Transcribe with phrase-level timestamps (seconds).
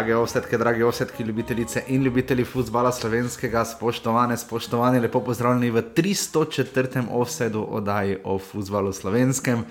[0.00, 7.02] Drage osetke, drage osetke, ljubitelice in ljubitelji futbola slovenskega, spoštovane, spoštovani, lepo pozdravljeni v 304.
[7.10, 9.64] offsetu oddaji o futbalu slovenskem.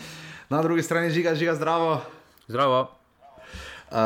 [0.49, 2.01] Na drugi strani žiga, žiga zdravo.
[2.47, 2.91] Zdravo.
[3.91, 3.97] Uh,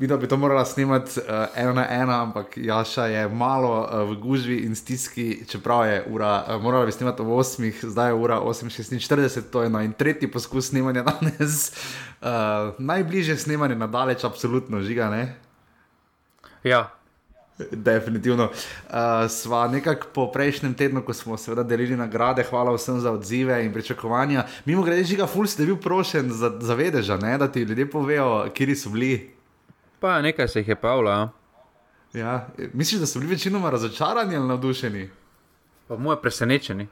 [0.00, 4.20] Videla bi to morala snimati uh, ena na ena, ampak Jaša je malo uh, v
[4.20, 8.40] gužvi in stiski, čeprav je ura, uh, morala bi snimati ob 8, zdaj je ura
[8.40, 11.72] 8:46, to je in tretji poskus snemanja danes.
[12.20, 12.28] Uh,
[12.78, 15.49] najbližje snemanje na daleč, absolutno žiga, ne?
[16.64, 16.90] Ja,
[17.70, 18.44] Definitivno.
[18.44, 18.94] Uh,
[19.28, 23.72] sva nekako po prejšnjem tednu, ko smo seveda delili nagrade, hvala vsem za odzive in
[23.72, 24.46] pričakovanja.
[24.64, 27.38] Mimo grede, žiga, ful si bil prošen za, za vedeža, ne?
[27.38, 29.30] da ti ljudje povejo, kje so bili.
[30.00, 31.30] pa nekaj se jih je pavla,
[32.12, 32.48] Ja.
[32.72, 35.10] Misliš, da so bili večinoma razočarani ali navdušeni?
[35.88, 36.86] pa moje presenečeni.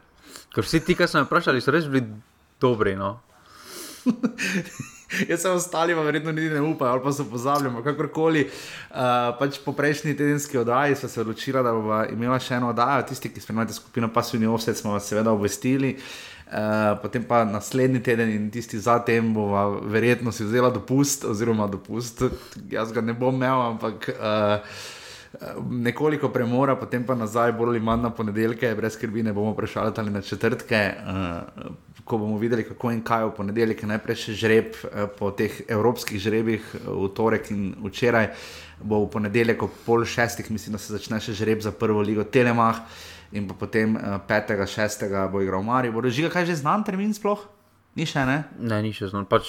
[0.55, 2.02] Ker vsi ti, ki so me vprašali, so res bili
[2.61, 2.96] dobri.
[2.96, 3.20] No.
[5.31, 8.45] Jaz sem ostali, pa verjetno niti ne upajo, ali pa so pozabljeni, kakorkoli.
[8.45, 8.98] Uh,
[9.39, 13.06] pač po prejšnji tedenski oddaji smo se odločili, da bomo imeli še eno oddajo.
[13.09, 15.97] Tisti, ki spremljate skupino Passivni Offset, smo vas seveda obvestili.
[16.48, 22.23] Uh, potem pa naslednji teden in tisti zatem bomo verjetno si vzela dopust, oziroma dopust,
[22.73, 24.12] jaz ga ne bom imel, ampak.
[24.17, 24.86] Uh,
[25.69, 30.11] Nekoliko premora, potem pa nazaj, bolj ali manj na ponedeljke, brez skrbi, ne bomo prešaljali
[30.11, 31.69] na četrtke, uh,
[32.09, 33.84] ko bomo videli, kako in kaj v ponedeljek.
[33.91, 38.33] Najprej še žreb uh, po teh evropskih žrebih, uh, v torek in včeraj,
[38.81, 42.25] bo v ponedeljek ob pol šestih, mislim, da se začne še žreb za prvo ligo
[42.25, 42.81] Telemach,
[43.33, 45.92] in potem uh, petega, šestega bo igral Mari.
[45.92, 47.58] Bo režiga, kaj že znan termin sploh?
[47.98, 48.36] Ni še ne.
[48.60, 49.24] Ne, ni še znan.
[49.27, 49.48] Pač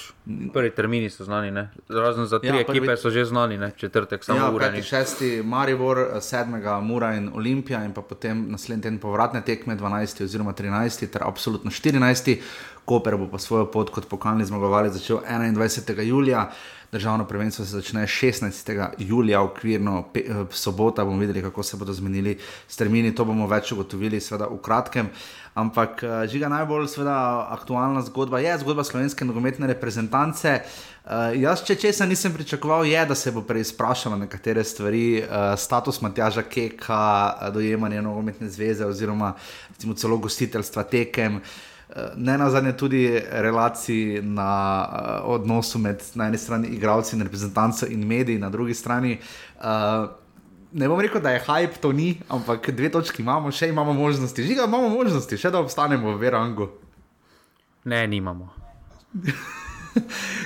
[0.50, 1.68] prvi termini so znani, ne.
[1.88, 3.70] razen za tri Ja, prvi- ekipe so že znani, ne.
[3.72, 4.70] četrtek samo Ja, ja, ura.
[4.70, 10.24] peti, šesti, Maribor, sedmega, Mura in Olimpija, in pa potem naslednji teden povratne tekme, 12.
[10.24, 11.08] oziroma 13.
[11.08, 12.42] ter absolutno 14.
[12.86, 16.02] Koper bo pa svojo pot kot pokalni zmagovalec začel 21.
[16.04, 16.50] julija.
[16.92, 18.90] Državno prvenstvo se začne 16.
[18.98, 21.06] julija, okvirno pe, eh, sobota.
[21.06, 23.16] bomo videli, kako se bodo zmenili s termini.
[23.16, 25.10] To bomo več ugotovili, seveda v kratkem.
[25.54, 30.62] Ampak eh, žiga najbolj seveda, aktualna zgodba je zgodba slovenske nogometne reprezentance.
[31.10, 36.02] Uh, jaz, če česa nisem pričakoval, je, da se bo preizprašalo nekatere stvari, uh, status
[36.02, 39.34] Matjaža Keka, dojemanje nogometne zveze oziroma
[39.70, 41.36] recimo, celo gostiteljstva tekem.
[41.36, 41.42] Uh,
[42.16, 44.52] Ne na zadnje tudi relaciji na
[44.86, 49.18] uh, odnosu med na eni strani igralci in reprezentanco in mediji, na drugi strani.
[49.58, 50.10] Uh,
[50.72, 54.44] ne bom rekel, da je hype, to ni, ampak dve točki imamo, še imamo možnosti,
[54.44, 56.70] žiga imamo možnosti, še da obstanemo v Verangu.
[57.84, 58.54] Ne, nimamo.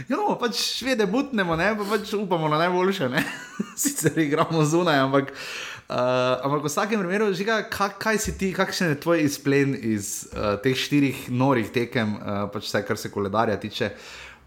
[0.09, 3.21] Ja, no, pač švede butnemo, ne, pa pač upamo na najboljše, ne.
[3.81, 8.93] Sicer igramo zunaj, ampak, uh, ampak v vsakem primeru, žiga, kaj, kaj si ti, kakšen
[8.93, 13.59] je tvoj izplen iz uh, teh štirih norih tekem, uh, pač vse, kar se koledarja
[13.59, 13.91] tiče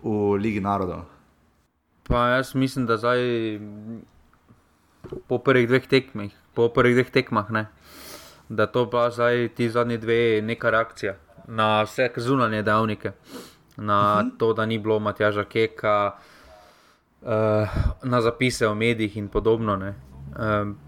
[0.02, 1.04] v Ligi narodov.
[2.08, 3.20] Pa jaz mislim, da zdaj
[5.28, 7.66] po prvih dveh tekmah, po prvih dveh tekmah, ne,
[8.48, 13.12] da to pa zdaj ti zadnji dve neka reakcija na vse zunanje dejavnike,
[13.76, 14.38] na uh -huh.
[14.38, 16.16] to, da ni bilo Matjaža Keka,
[17.22, 17.28] uh,
[18.02, 19.76] na zapise o medijih in podobno.
[19.76, 19.94] Ne.
[20.30, 20.85] Uh,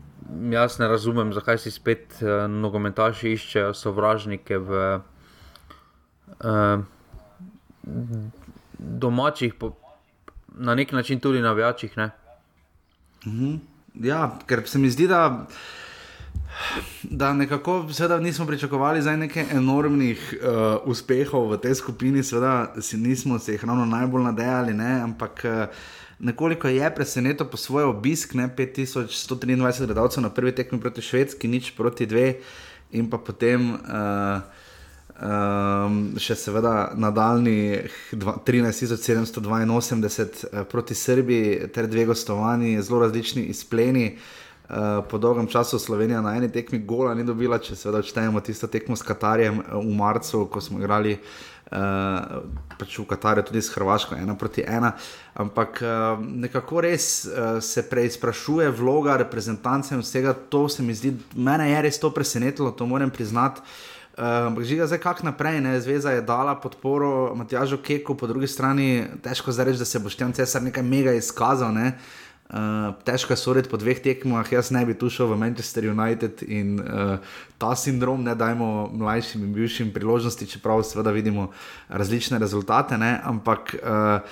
[0.50, 4.84] jaz ne razumem, zakaj si spet uh, nogometaši iščejo sovražnike v
[6.44, 6.84] uh,
[8.78, 9.72] domačih, po,
[10.55, 11.97] na nek način tudi navijačih.
[11.97, 12.11] Ne.
[13.94, 15.47] Ja, ker se mi zdi, da,
[17.03, 22.97] da nekako seveda nismo pričakovali zdaj nekaj enormnih uh, uspehov v tej skupini, seveda si
[22.97, 25.44] nismo se jih ravno najbolj nadejali, ne, ampak.
[25.44, 31.49] Uh, Nekoliko je presenetil po svoj obisk, ne 5123 gledalcev na prvi tekmi proti Švedski,
[31.49, 32.34] nič proti dve,
[32.91, 33.79] in pa potem uh,
[35.23, 37.79] um, še seveda nadaljni
[38.11, 44.19] 13782 eh, proti Srbiji, ter dve gostovanji, zelo različni izpleni.
[44.69, 44.75] Uh,
[45.09, 48.97] po dolgem času Slovenija na eni tekmi gola ni dobila, če seveda odštejemo tisto tekmo
[48.97, 51.21] s Katarjem v marcu, ko smo igrali uh,
[52.79, 54.94] pač v Katarju tudi s Hrvaško, ena proti ena.
[55.35, 61.12] Ampak uh, nekako res uh, se preizprašuje vloga reprezentance in vsega to se mi zdi,
[61.37, 63.61] mene je res to presenetilo, to moram priznati.
[64.19, 65.76] Uh, Ampak žiga zdaj, kako naprej, ne?
[65.81, 70.17] zveza je dala podporo Matjažu Keku, po drugi strani težko zdaj reči, da se boš
[70.19, 71.71] tam cesar nekaj mega izkazal.
[71.71, 71.93] Ne?
[71.94, 72.27] Uh,
[73.05, 76.79] težko je soditi po dveh tekmah, jaz ne bi tu šel v Manchester United in
[76.81, 77.19] uh,
[77.61, 81.50] ta sindrom, ne dajmo mlajšim in bivšim priložnosti, čeprav seveda vidimo
[81.89, 83.19] različne rezultate, ne?
[83.25, 84.25] ampak uh,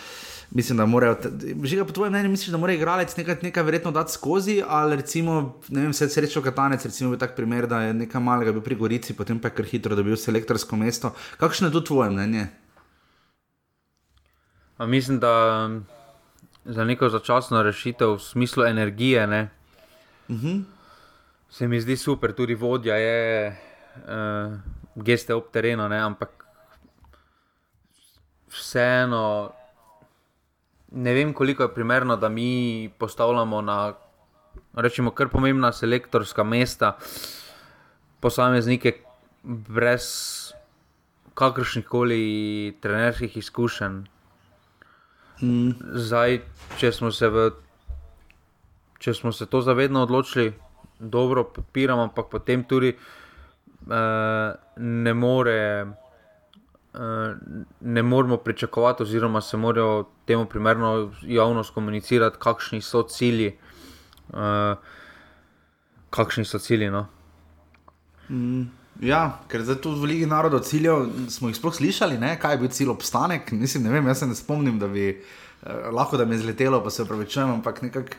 [0.51, 1.17] mislim, da morajo,
[1.63, 5.61] že po tvojem mnenju, misliš, da mora igralec nekaj, nekaj verjetno dati skozi, ali recimo,
[5.69, 8.81] ne vem, se srečo katanec, recimo je tak primer, da je nekaj malega bil pri
[8.81, 11.13] Gorici, potem pa je kar hitro dobil selektorsko mesto.
[11.37, 12.47] Kakšno je tu tvoje mnenje?
[14.79, 15.69] A mislim, da
[16.67, 19.27] za neko začasno rešitev v smislu energije.
[19.27, 19.49] Ne,
[20.29, 20.65] Uh -huh.
[21.49, 23.57] se mi zdi super, tudi vodja je
[23.97, 24.59] uh,
[24.95, 26.47] geste ob terenu, ne, ampak
[28.49, 29.53] vseeno.
[30.91, 33.95] Ne vem, koliko je primerno, da mi postavljamo na,
[34.75, 36.97] rečemo, kar pomembna selektorska mesta,
[38.21, 38.93] posameznike
[39.43, 40.03] brez
[41.35, 44.16] kakršnih koli trenerskih izkušenj.
[45.43, 45.71] Mm.
[45.95, 46.41] Zdaj,
[46.81, 47.51] če smo se, v,
[48.99, 50.55] če smo se to zavedno odločili,
[50.99, 55.59] dobro podpiramo, ampak potem tudi uh, ne, more,
[56.95, 57.37] uh,
[57.81, 63.53] ne moremo pričakovati, oziroma se morajo temu primerno javnost komunicirati, kakšni so cilji.
[64.33, 64.81] Uh,
[66.11, 66.91] kakšni so cilji?
[66.91, 67.07] No?
[68.31, 68.86] Mm.
[69.05, 72.37] Ja, ker zdaj tu v Ligi narodov ciljev smo jih sploh slišali, ne?
[72.41, 73.53] kaj je bil cilj obstanek.
[73.53, 76.81] Mislim, ne vem, jaz se ne spomnim, da bi eh, lahko da mi je zletelo,
[76.85, 78.17] pa se upravičujem, ampak nekako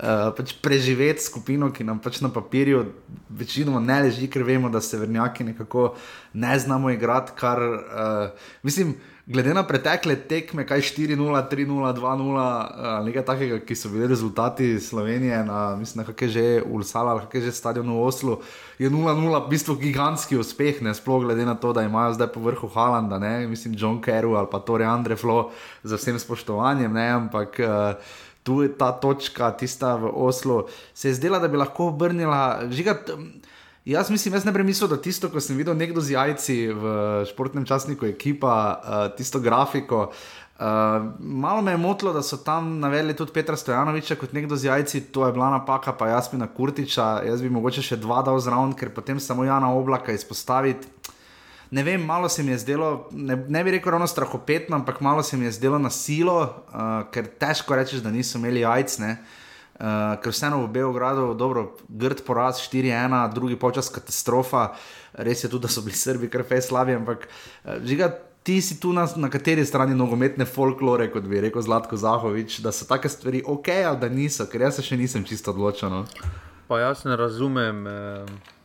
[0.00, 2.84] eh, pač preživeti skupino, ki nam pač na papirju
[3.30, 5.94] večinoma ne leži, ker vemo, da se vrnjaki nekako
[6.32, 7.32] ne znamo igrati.
[7.36, 8.30] Kar, eh,
[8.62, 8.94] mislim,
[9.30, 12.38] glede na pretekle tekme, kaj 4-0, 3-0, 2-0,
[12.76, 17.46] ali nekaj takega, ki so bili rezultati Slovenije, na, mislim, na kakšne že Ulsala, kakšne
[17.46, 18.40] že stadion v Oslu,
[18.78, 22.42] je 0-0 v bistvu gigantski uspeh, ne sploh glede na to, da imajo zdaj po
[22.42, 25.52] vrhu Halanda, ne, mislim, John Kerry ali pa Tore Andre Flo,
[25.84, 27.62] z vsem spoštovanjem, ne, ampak.
[27.62, 30.64] Uh, Tu je ta točka, tista v Oslu,
[30.94, 32.64] se je zdela, da bi lahko obrnila.
[32.72, 33.10] Žigat,
[33.84, 36.90] Jaz mislim, jaz ne bi mislil, da tisto, ko sem videl nekdo z jajci v
[37.30, 40.10] športnem časniku, ekipa, uh, tisto grafiko.
[40.60, 40.66] Uh,
[41.18, 45.00] malo me je motilo, da so tam navedli tudi Petra Stojanoviča kot nekdo z jajci,
[45.00, 47.22] to je bila napaka, pa Jasmina Kurtiča.
[47.24, 51.16] Jaz bi mogoče še dva dal zraven, ker potem samo Jana Oblaka izpostaviti
[51.70, 55.22] ne vem, malo se mi je zdelo, ne, ne bi rekel ravno strahopetno, ampak malo
[55.22, 58.98] se mi je zdelo na silo, uh, ker težko rečeš, da niso imeli jajc.
[59.80, 64.74] Uh, ker vseeno v Beogradu, dobro, grd poraz 4-1, drugi počas katastrofa,
[65.14, 68.10] res je tudi, da so bili Srbi kar fej slabi, ampak uh, žiga,
[68.42, 72.74] ti si tu na, na kateri strani nogometne folklore, kot bi rekel Zlatko Zahovič, da
[72.76, 75.92] so take stvari ok ali da niso, ker jaz se še nisem čisto odločen.
[75.92, 76.04] No.
[76.68, 77.86] Pa jaz ne razumem.
[77.86, 78.58] Eh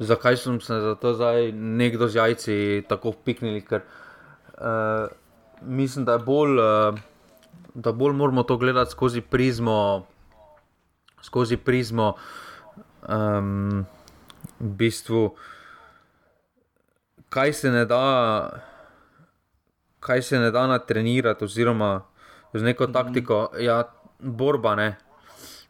[0.00, 3.60] zakaj sem se za to zdaj nekdo z jajci tako piknili.
[3.60, 5.12] Ker uh,
[5.62, 6.98] mislim, da, bolj, uh,
[7.74, 10.06] da bolj moramo to gledati skozi prizmo,
[11.22, 12.14] skozi prizmo
[13.08, 13.84] um,
[14.60, 15.34] v bistvu,
[17.28, 18.02] kaj se ne da.
[20.00, 22.00] Kaj se ne da natrenirati, oziroma
[22.54, 22.92] z neko mhm.
[22.92, 23.82] taktiko, ja,
[24.18, 24.72] borba.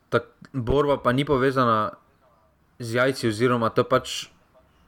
[0.08, 0.20] Ta
[0.52, 1.90] borba pa ni povezana
[2.80, 4.30] z jajci, oziroma to pač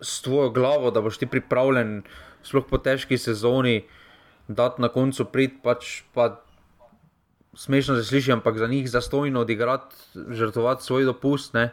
[0.02, 2.00] s tvojo glavo, da boš ti pripravljen,
[2.42, 3.84] sploh po težki sezoni,
[4.48, 5.60] da na koncu prid.
[5.62, 6.40] Pač, pa
[7.54, 11.54] smešno se sliši, ampak za njih zastojno odigrati, žrtvovati svoj dopust.
[11.54, 11.70] Ne?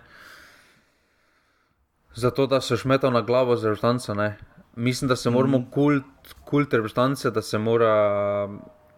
[2.15, 4.13] Zato, da se šmetal na glavo z reprezentanco.
[4.75, 5.71] Mislim, da se moramo mm.
[5.71, 8.49] kult, kult reprezentance, da se mora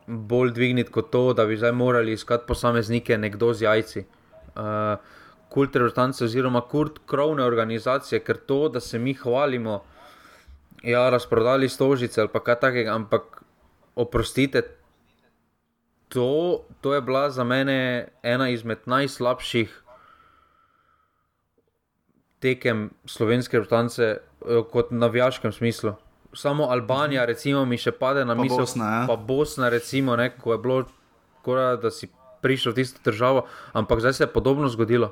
[0.07, 4.05] bolj dvigniti kot to, da bi zdaj morali iskati posameznike, nekdo z jajci.
[4.55, 4.97] Uh,
[5.51, 9.81] kult reprezentance oziroma kult krovne organizacije, ker to, da se mi hvalimo,
[10.83, 13.43] ja, razprodali stožice ali kaj takega, ampak
[13.95, 14.63] oprostite,
[16.11, 19.77] to, to je bila za mene ena izmed najslabših
[22.41, 25.93] tekem slovenske reprezentance, eh, kot na navijaškem smislu.
[26.33, 29.03] Samo Albanija, recimo, mi še pade na misel, Bosna, ja.
[29.07, 30.83] pa Bosna, recimo, ne, ko je bilo,
[31.43, 32.07] kora, da si
[32.41, 35.11] prišel v tisto državo, ampak zdaj se je podobno zgodilo.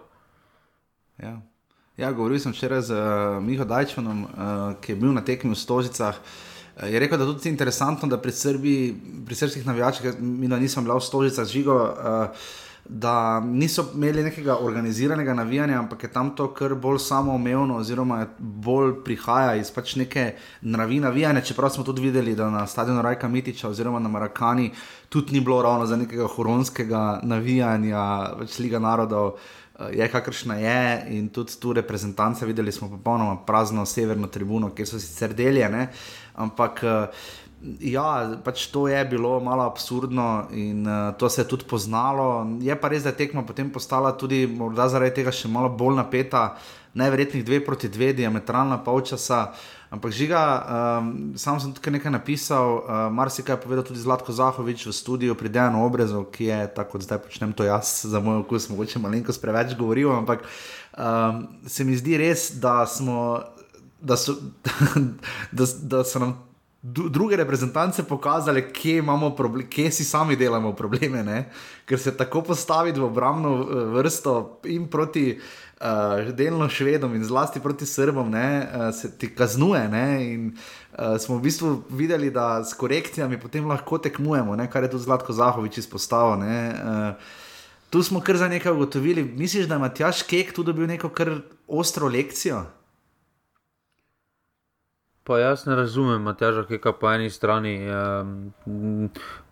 [1.23, 1.41] Ja.
[1.99, 4.29] Ja, govoril sem včeraj z uh, Miho Dajčanom, uh,
[4.79, 6.15] ki je bil na tekmi v Stožicah.
[6.15, 8.75] Uh, je rekel, da je tudi interesantno, da pri, Srbi,
[9.27, 12.31] pri srpskih navijačih, mi da nisem bil v Stožicah žigo, uh,
[12.89, 18.95] da niso imeli nekega organiziranega navijanja, ampak je tam to kar bolj samoumevno, oziroma bolj
[19.03, 21.41] prihaja iz pač neke naravi navijanja.
[21.41, 24.71] Čeprav smo tudi videli, da na stadionu Rajka Mitiča oziroma na Marakani
[25.09, 29.35] tudi ni bilo ravno za nekega huronskega navijanja, več Liga narodov.
[29.79, 34.86] Eh, je kakršna je, in tudi tu reprezentance, videli smo popolnoma prazno severno tribuno, ki
[34.86, 35.89] so sicer deljene,
[36.36, 36.83] ampak.
[36.83, 37.21] Uh,
[37.83, 42.48] Ja, pač to je bilo malo absurdno in uh, to se je tudi poznalo.
[42.63, 44.45] Je pa res, da je tekma potem postala tudi
[44.88, 46.55] zaradi tega še malo bolj napeta,
[46.95, 49.41] najverjetneje dve proti dve, diametralna polčasa.
[49.51, 50.41] Uh, Ampak žiga,
[51.01, 55.34] um, sam sem tukaj nekaj napisal, uh, marsikaj je povedal tudi Zlatko Zahovič v studiu
[55.34, 59.01] pri Dejanu Obrezu, ki je tako, kot zdaj počnem to jaz, za moj okus, mogoče
[59.01, 60.46] malenkost preveč govoril, ampak
[60.93, 63.41] um, se mi zdi res, da smo.
[64.00, 64.38] Da so,
[65.58, 66.38] da, da so nam
[66.81, 69.03] druge reprezentance pokazali, kje,
[69.69, 71.50] kje si sami delamo probleme, ne?
[71.86, 75.43] ker se tako postaviti v obrambno eh, vrsto in proti uh,
[76.31, 79.88] delno švedom in zlasti proti srbom, ne, uh, se ti kaznuje.
[79.88, 80.33] Ne?
[80.33, 84.67] In uh, smo v bistvu videli, da s korekcijami potem lahko tekmujemo, ne?
[84.71, 86.43] kar je tudi Zlatko Zahovič izpostavil.
[86.43, 87.15] Uh,
[87.89, 89.24] tu smo kar za nekaj ugotovili.
[89.24, 91.31] Misliš, da je Matjaš Kek tu dobil neko kar
[91.67, 92.65] ostro lekcijo?
[95.24, 97.86] Pa jaz ne razumem, Matjaža, kaj pa po eni strani.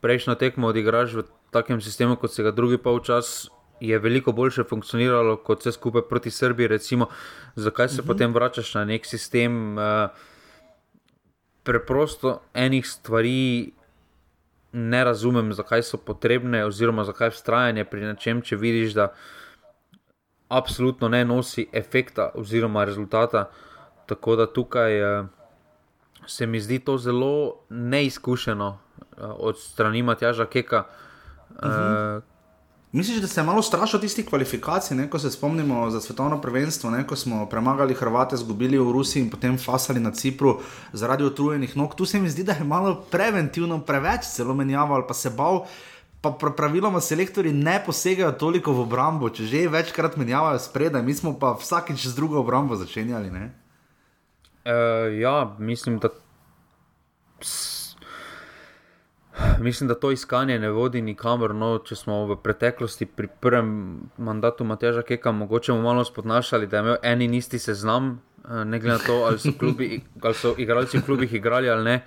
[0.02, 3.48] Prejšnjo tekmo odigraš v takem sistemu, kot se ga drugi polčas,
[3.80, 6.68] je veliko boljše funkcioniralo kot vse skupaj proti Srbiji.
[6.68, 7.08] Recimo,
[7.56, 8.04] zakaj se uh mhm.
[8.04, 8.14] -huh.
[8.14, 9.78] potem vračaš na nek sistem?
[9.78, 9.84] Uh,
[11.64, 13.72] preprosto enih stvari
[14.72, 19.14] ne razumem, zakaj so potrebne, oziroma zakaj vztrajanje pri nečem, če vidiš, da
[20.50, 23.50] absolutno ne nosi efekta oziroma rezultata.
[24.06, 25.20] Tako da tukaj.
[25.20, 25.26] Uh,
[26.28, 28.78] se mi zdi to zelo neizkušeno uh,
[29.18, 30.84] od strani Matjaža Keka.
[31.50, 32.22] Uh -huh.
[32.92, 35.10] Misliš, da se je malo strašil tistih kvalifikacij, ne?
[35.10, 37.08] ko se spomnimo za svetovno prvenstvo, ne?
[37.08, 40.60] ko smo premagali Hrvate, izgubili v Rusiji in potem fasali na Cipru
[40.94, 41.96] zaradi utrujenih nog.
[41.96, 45.66] Tu se mi zdi, da je malo preventivno, preveč celo menjaval, pa se bal.
[46.22, 51.36] Pa praviloma selektori ne posegajo toliko v obrambo, če že večkrat menjavajo spredaj, mi smo
[51.40, 53.30] pa vsakič z drugo obrambo začenjali.
[53.30, 53.52] Uh,
[55.20, 56.10] ja, mislim, da.
[59.60, 61.56] Mislim, da to iskanje ne vodi nikamor.
[61.56, 63.70] No, če smo v preteklosti pri prvem
[64.18, 68.80] mandatu Mateža Keka mogoče malo spodnašali, da je imel en in isti seznam, eh, ne
[68.80, 72.00] glede na to, ali so, klubi, ali so igralci v klubih igrali ali ne.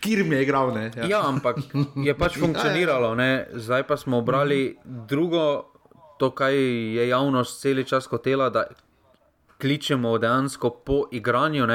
[0.00, 0.90] Kjer mi je igral, ne?
[0.96, 1.06] Ja.
[1.06, 1.56] ja, ampak
[1.96, 3.14] je pač funkcioniralo.
[3.14, 3.46] Ne?
[3.52, 5.72] Zdaj pa smo obrali drugo,
[6.18, 8.50] to, kar je javnost cel čas hotela
[9.60, 11.64] kličemo dejansko po igranju.
[11.64, 11.70] Uh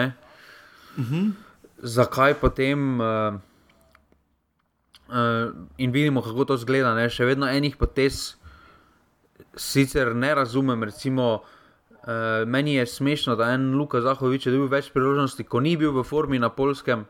[0.95, 1.31] -huh.
[1.77, 3.05] Zakaj potem uh,
[5.09, 6.95] uh, in vidimo, kako to zgleda.
[6.95, 7.09] Ne?
[7.09, 8.35] Še vedno enih potez,
[9.55, 10.83] sicer ne razumem.
[10.83, 15.75] Recimo, uh, meni je smešno, da je en Luka Zahovič dobil več priložnosti, ko ni
[15.77, 17.05] bil v formi na polskem.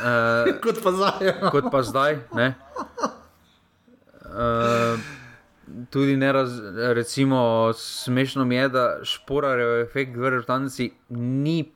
[0.00, 1.24] Uh, kot pa zdaj.
[1.24, 1.38] Ja.
[1.52, 2.20] kot pa zdaj.
[4.28, 5.00] Uh,
[5.90, 11.72] tudi ne razumem, recimo, smešno mi je, da šporarjev efekt v vrtanci ni,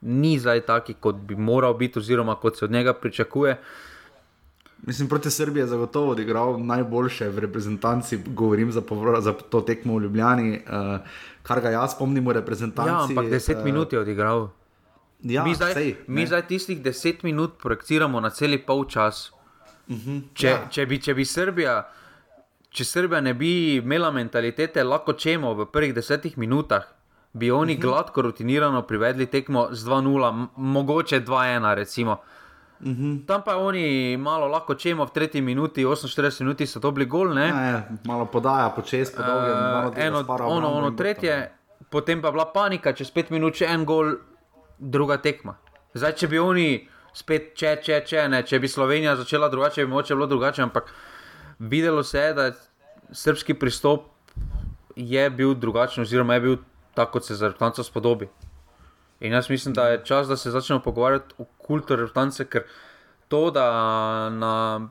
[0.00, 3.58] ni zdaj taki, kot bi moral biti, oziroma kot se od njega pričakuje.
[4.82, 9.98] Mislim, proti Srbiji je zagotovo odigral najboljše v reprezentanci, govorim za, povro, za to tekmo
[9.98, 10.98] v Ljubljani, uh,
[11.42, 12.90] kar ga jaz spomnim v reprezentanci.
[12.90, 14.48] Ja, ampak deset uh, minut je odigral.
[15.22, 19.30] Ja, mi zdaj, sej, mi zdaj tistih deset minut projektiramo na cel polčas.
[19.88, 20.68] Uh mhm, -huh, če, ja.
[20.70, 21.84] če, če bi Srbija
[22.70, 26.82] če Srbija ne bi imela mentalitete, lahko čemo v prvih desetih minutah,
[27.32, 27.86] bi oni uh mhm.
[27.86, 27.90] -huh.
[27.90, 32.12] gladko rutinirano privedli tekmo z 2-0, mogoče 2-1, recimo.
[32.12, 32.39] Uh
[32.80, 33.02] mhm.
[33.02, 33.26] -huh.
[33.26, 37.34] Tam pa oni malo lahko čemo v tretji minuti, 48 minuti so dobili gol.
[37.34, 37.48] Ne?
[37.48, 39.56] Ja, ja, malo podaja, počes, po dolgem.
[39.56, 41.52] Uh, eno, ono, ono tretje,
[41.90, 44.14] potem pa bila panika, čez pet minut še en gol,
[44.78, 45.56] druga tekma.
[45.94, 49.90] Zdaj, če bi oni spet, če, če, če, ne, če bi Slovenija začela drugače, bi
[49.90, 50.92] moče bilo drugače, ampak
[51.58, 52.52] videlo se je, da je
[53.12, 54.06] srpski pristop
[54.96, 56.56] je bil drugačen, oziroma je bil
[56.94, 58.28] tako, kot se za reprezentance spodobi.
[59.20, 62.64] In jaz mislim, da je čas, da se začnemo pogovarjati o kulturi reprezentance, ker
[63.28, 63.66] to, da
[64.30, 64.88] na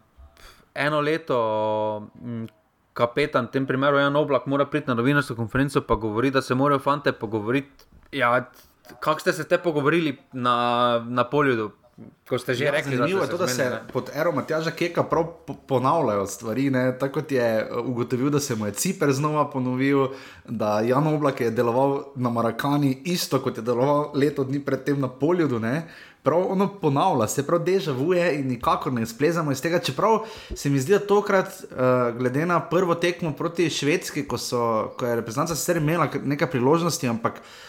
[0.73, 2.07] eno leto.
[2.93, 6.55] Kapetan, v tem primeru en oblak, mora priti na novinarsko konferenco in govoriti, da se
[6.55, 7.85] morajo fante pogovoriti.
[8.11, 8.49] Ja,
[8.99, 11.71] kako ste se te pogovorili na, na polju,
[12.29, 13.79] Ko ste že ja, rekli, zanimivo je to, da se ne.
[13.93, 15.25] pod ero Matjaža Keka prav
[15.67, 16.69] ponavljajo stvari.
[16.69, 16.97] Ne?
[16.99, 20.07] Tako kot je eh, ugotovil, da se mu je Ciper znova ponovil,
[20.45, 25.07] da Jan Oblak je deloval na Marakani isto kot je deloval leto dni predtem na
[25.09, 25.59] Poljudu.
[25.59, 25.87] Ne?
[26.23, 29.79] Prav ono ponavlja, se prav dežavuje in nikakor ne splezamo iz tega.
[29.79, 30.19] Čeprav
[30.55, 35.05] se mi zdi, da tokrat, uh, glede na prvo tekmo proti Švedski, ko, so, ko
[35.05, 37.68] je reprezentanca sicer imela nekaj priložnosti, ampak uh,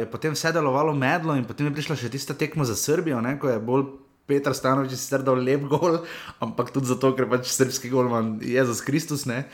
[0.00, 3.38] je potem vse delovalo medlo in potem je prišla še tista tekma za Srbijo, ne,
[3.40, 3.86] ko je bolj
[4.26, 6.02] Petr Stanovič sicer dal lep gol,
[6.42, 9.22] ampak tudi zato, ker pač srpski golman Jezus Kristus.
[9.22, 9.46] Uh,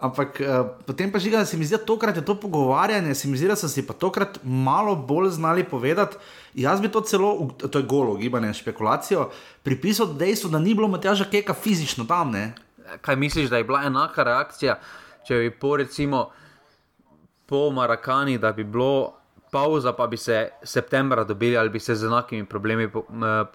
[0.00, 3.28] ampak uh, potem pa žiga, da se mi zdi, da tokrat je to pogovarjanje, se
[3.28, 6.16] mi zdi, da so si pa tokrat malo bolj znali povedati.
[6.56, 9.28] Jaz bi to celo, to je golo, gibanje, špekulacijo,
[9.62, 12.32] pripisal dejstvu, da ni bilo Matjaža Keka fizično tam.
[12.32, 12.54] Ne?
[13.04, 14.80] Kaj misliš, da je bila enaka reakcija,
[15.28, 16.30] če bi po recimo
[17.46, 19.14] po Marakani, da bi bilo
[19.50, 22.90] pauza, pa bi se septembra dobili ali bi se z enakimi problemi m,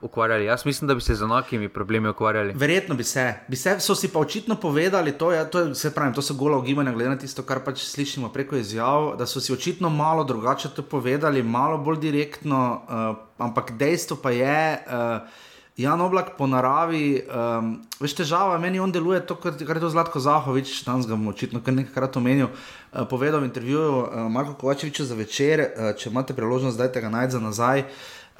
[0.02, 0.46] ukvarjali.
[0.46, 2.54] Jaz mislim, da bi se z enakimi problemi ukvarjali.
[2.56, 3.34] Verjetno bi se.
[3.48, 3.80] bi se.
[3.80, 6.92] So si pa očitno povedali, to, je, to, je, se pravim, to so gola ugibanja,
[6.92, 10.82] glede na tisto, kar pač slišimo preko izjav, da so si očitno malo drugače to
[10.82, 14.84] povedali, malo bolj direktno, uh, ampak dejstvo pa je.
[14.88, 19.84] Uh, Jan Oblak po naravi, um, veš, težava meni on deluje, to, kar kar je
[19.86, 24.26] to Zlatko Zahovič, tam ga bom očitno kar nekajkrat omenil, uh, povedal v intervjuju uh,
[24.30, 27.86] Marko Kovačeviču za večer, uh, če imate priložnost, dajte ga za nazaj.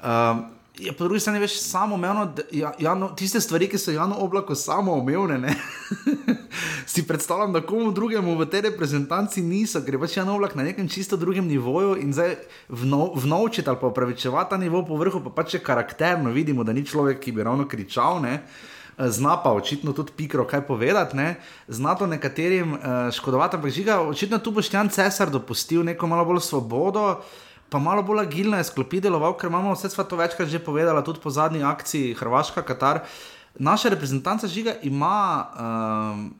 [0.04, 0.44] Um,
[0.78, 4.16] je po drugi strani veš samo umevno, da- ja, Jano, tiste stvari, ki so Jano
[4.18, 5.54] Oblaku samo umevne, ne,
[6.86, 10.62] si predstavljam, da komu drugemu v tej reprezentanci niso, ker je pač Jan Oblak na
[10.62, 12.36] nekem čisto drugem nivoju in zdaj
[12.68, 16.72] vno, vnovčiti ali pa upravičevati ta nivo po vrhu, pa pač je karakterno, vidimo, da
[16.72, 18.22] ni človek, ki bi ravno kričal.
[18.22, 18.42] Ne.
[18.98, 21.36] Zna pa očitno tudi pikro kaj povedati, ne?
[21.68, 22.80] zna to nekaterim uh,
[23.12, 27.22] škodovati, ampak žiga, očitno tu boš Jan Cesar dopustil neko malo bolj svobodo,
[27.72, 31.00] pa malo bolj agilno je sklopi deloval, ker imamo vse sva to večkrat že povedala,
[31.04, 33.02] tudi po zadnji akciji Hrvaška, Katar.
[33.56, 35.16] Naša reprezentanca žiga ima.
[35.56, 36.30] Um,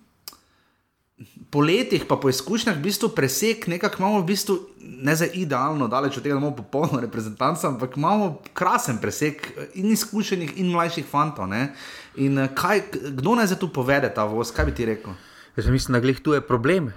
[1.50, 5.88] po letih, pa po izkušnjah, v bistvu presek, nekako imamo v bistvu, ne za idealno,
[5.88, 11.06] daleč od tega, da imamo popolno reprezentanco, ampak imamo krasen presek in izkušenih, in mlajših
[11.06, 11.48] fantov.
[11.48, 11.74] ne.
[12.16, 12.82] In eh, kaj,
[13.20, 15.12] kdo naj za tu povede ta voz, kaj bi ti rekel?
[15.56, 16.92] Jaz mislim, da glih tu je problem.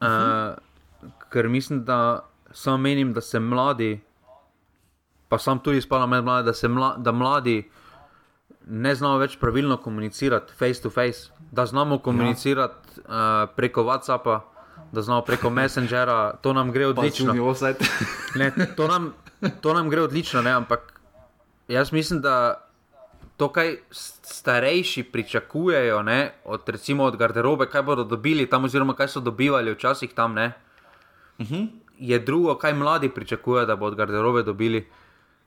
[0.00, 0.58] Uh,
[1.30, 4.00] ker mislim, da samo menim, da se mladi,
[5.28, 7.70] pa sam tudi spadam med mlade, da se mla, da mladi
[8.66, 13.02] ne znamo več pravilno komunicirati face to face, da znamo komunicirati ja.
[13.44, 14.40] uh, preko WhatsAppa,
[14.92, 17.34] da znamo preko Messengera, to nam gre odlično.
[18.34, 19.12] Ne, to, nam,
[19.60, 21.00] to nam gre odlično, ne, ampak
[21.68, 22.66] jaz mislim, da
[23.36, 29.08] to, kaj starejši pričakujejo ne, od, recimo, od garderobe, kaj bodo dobili tam, oziroma kaj
[29.08, 30.52] so dobivali včasih tam, ne,
[31.38, 31.68] uh -huh.
[32.00, 34.86] Je drugo, kaj mladi pričakujejo, da bodo od garderobe dobili.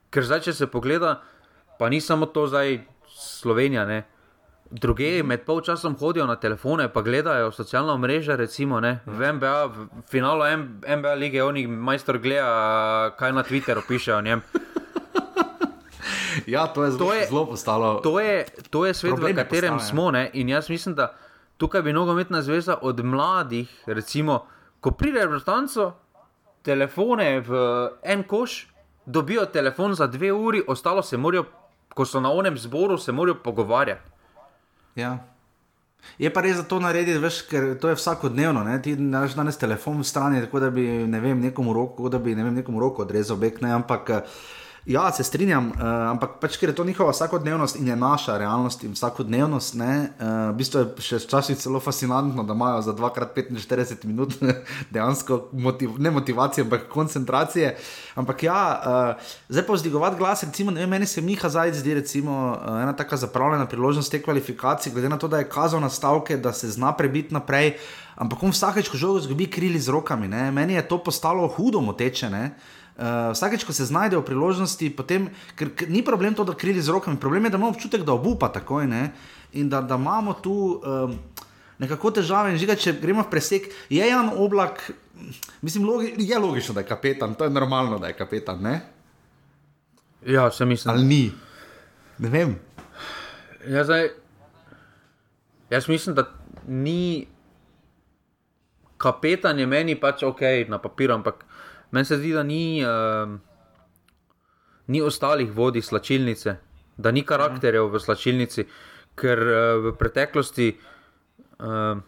[0.10, 1.22] Ker zdaj, če se pogleda,
[1.75, 2.79] pa ni samo to zdaj
[3.10, 3.86] Slovenija.
[3.86, 4.03] Ne.
[4.72, 9.00] Druge med polčasom hodijo na telefone, pa gledajo socialna mreža, recimo ne.
[9.07, 12.53] v NBA, v finalu M- NBA lige, oni majstor gleda,
[13.11, 14.42] kaj na Twitteru piše o njem.
[16.46, 18.00] Ja, to je zelo, To je- zelo postalo.
[18.00, 18.37] To je,
[18.70, 19.89] to je svet, Probleme v katerem postaja.
[19.89, 20.11] smo.
[20.11, 20.29] Ne?
[20.33, 21.13] In jaz mislim, da
[21.57, 24.46] tukaj bi nogometna zveza od mladih, recimo,
[24.79, 25.94] ko pride reprezentanco,
[26.63, 27.59] telefone v
[28.03, 28.67] en koš,
[29.05, 31.45] dobijo telefon za dve uri, ostalo se morajo,
[31.93, 34.09] ko so na onem zboru, se morajo pogovarjati.
[34.95, 35.17] Ja.
[36.19, 38.63] Je pa res, da to naredi, veš, ker to je vsakodnevno.
[38.63, 38.81] Ne?
[38.81, 42.35] Ti imaš danes telefon v strani, tako da bi ne vem, nekomu roko, da bi
[42.35, 44.09] ne vem, nekomu roko odrezal, bek, ne, ampak.
[44.09, 44.35] eh,
[44.85, 48.81] Ja, se strinjam, uh, ampak pač, ker je to njihova vsakodnevnost in je naša realnost
[48.83, 49.77] in vsakodnevnost.
[49.79, 54.35] Ne, uh, v bistvu je še včasih celo fascinantno, da imajo za 2x45 minut
[54.93, 57.77] dejansko motiv, ne motivacije, ampak koncentracije.
[58.19, 62.35] Ampak ja, uh, zdaj pa vzdigovati glas, recimo, vem, meni se Miha Zajec zdi recimo,
[62.51, 66.35] uh, ena taka zapravljena priložnost te kvalifikacije, glede na to, da je kazal na stavke,
[66.37, 67.77] da se zna prebiti naprej.
[68.19, 70.27] Ampak on vsakeč, ko žogo zgubi, krili z rokami.
[70.27, 70.51] Ne?
[70.51, 72.29] Meni je to postalo hudo moteče.
[72.29, 72.50] Ne?
[72.94, 75.25] Uh, vsakeč, ko se znajde v priložnosti, potem,
[75.58, 78.14] ker, ker ni problem to, da krili z rokami, problem je, da imamo občutek, da
[78.14, 79.08] obupa takoj ne?
[79.53, 81.16] in da, da imamo tu um,
[81.82, 82.53] nekako težave.
[82.53, 84.92] In žiga, če gremo v presek, je Jan Oblak,
[85.62, 88.82] mislim, logi, je logično, da je kapetan, to je normalno, da je kapetan, ne?
[90.25, 90.94] Ja, se mislim.
[90.94, 91.24] ali ni.
[92.18, 92.56] Ne vem.
[93.68, 94.10] Ja, zdaj,
[95.70, 96.29] jaz mislim, da
[96.68, 97.27] ni
[98.98, 101.46] kapetan je meni pač ok na papiru, ampak
[101.94, 103.34] meni se zdi, da ni, uh,
[104.88, 106.58] ni ostalih vodij slačilnice,
[106.98, 108.66] da ni karakterjev v slačilnici,
[109.20, 110.74] ker uh, v preteklosti.
[111.60, 112.01] Uh,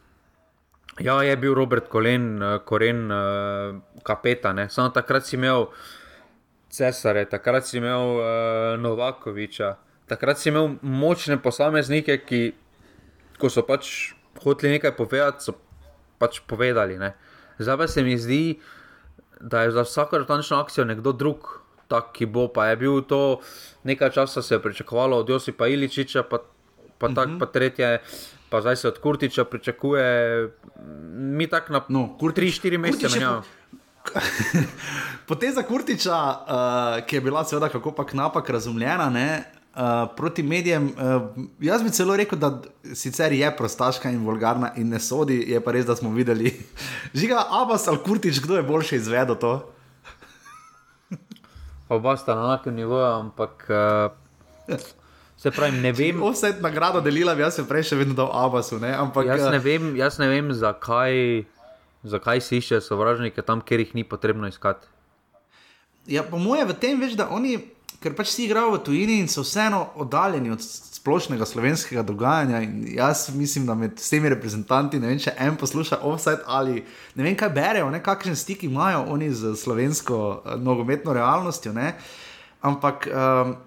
[0.99, 4.69] Ja, je bil Robert Kolen, uh, Koren, uh, kapetan, ne.
[4.69, 5.67] samo takrat si imel
[6.71, 9.73] Cesare, takrat si imel uh, Novakoviča,
[10.07, 12.39] takrat si imel močne posameznike, ki,
[13.35, 15.57] ko so pač hoteli nekaj povedati, so
[16.21, 16.95] pač povedali.
[16.95, 17.11] Ne.
[17.59, 18.55] Zdaj pa se mi zdi,
[19.41, 22.47] da je za vsako rotančno akcijo nekdo drug, tak, ki bo.
[22.47, 23.39] Pa je bil to
[23.85, 26.37] nekaj časa se je pričakovalo od Josipa Iličiča, pa,
[26.97, 27.39] pa, tak, uh -huh.
[27.39, 28.01] pa tretje.
[28.49, 30.49] Pa zdaj se od Kurtiča pričakuje,
[31.13, 33.43] mi tako na No, Kurtič- 3-4 mesece je menjavamo.
[35.27, 39.43] Poteza Kurtiča, uh, ki je bila seveda kako pač napak razumljena ne,
[39.75, 41.27] uh, proti medijem, uh,
[41.59, 42.61] jaz bi celo rekel, da
[42.93, 46.55] sicer je prostaška in vulgarna in ne sodi, je pa res, da smo videli.
[47.19, 49.71] Žiga Abbas ali Kurtič, kdo je boljše izvedel to?
[51.89, 54.77] Oba sta na enakem nivoju, ampak uh,
[55.37, 56.21] se pravi, ne vem.
[56.23, 58.79] Vse nagrado delila, bi jaz se prej še vedno dal Abbasu.
[58.81, 61.45] Ne, ampak, Jaz eh, ne vem, jaz ne vem zakaj,
[62.01, 64.87] zakaj si išče sovražnike tam, kjer jih ni potrebno iskati.
[66.07, 67.57] ja, po mojem, v tem veš, da oni,
[68.01, 72.61] ker pač si igrajo v tujini in so vseeno oddaljeni od splošnega slovenskega dogajanja.
[72.95, 76.83] Jaz mislim, da med vsemi reprezentanti, ne vem, če en posluša offside ali
[77.15, 81.73] ne vem, kaj berejo, ne, kakšen stik imajo oni z slovensko uh, nogometno realnostjo.
[81.73, 81.95] Ne.
[82.61, 83.09] Ampak.
[83.11, 83.57] Um,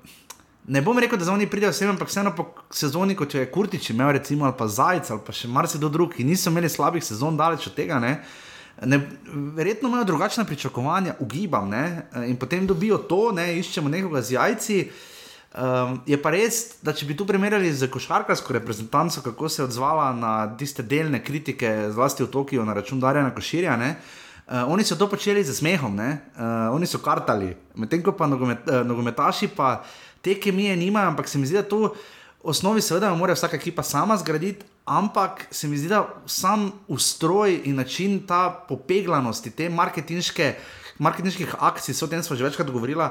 [0.69, 3.87] Ne bom rekel, da za oni pridejo vsem, ampak vseeno po sezoni, kot je Kurtič
[3.91, 7.39] imel, recimo, ali pa Zajec, ali pa še marsikdo drug, ki niso imeli slabih sezon,
[7.41, 7.97] daleč od tega.
[8.05, 8.11] Ne,
[8.87, 9.01] ne,
[9.35, 14.91] verjetno imajo drugačna pričakovanja, ugibam, ne, in potem dobijo to, ne, iščemo nekoga z jajci.
[15.49, 19.65] Um, je pa res, da če bi tu primerjali z košarkarsko reprezentanco, kako se je
[19.65, 24.85] odzvala na tiste delne kritike, zlasti v Tokiu, na račun Darjana Koširja, ne, uh, oni
[24.85, 29.49] so to počeli z smehom, uh, oni so kartali, medtem ko pa nogomet, uh, nogometaši
[29.57, 29.79] pa
[30.23, 31.91] te kemije nimajo, ampak se mi zdi, da to v
[32.53, 34.67] osnovi seveda mora vsaka ekipa sama zgraditi.
[34.89, 42.07] Ampak se mi zdi, da sam ustroj in način ta popeglanosti, te marketinških akcij, o
[42.09, 43.05] tem smo že večkrat govorili,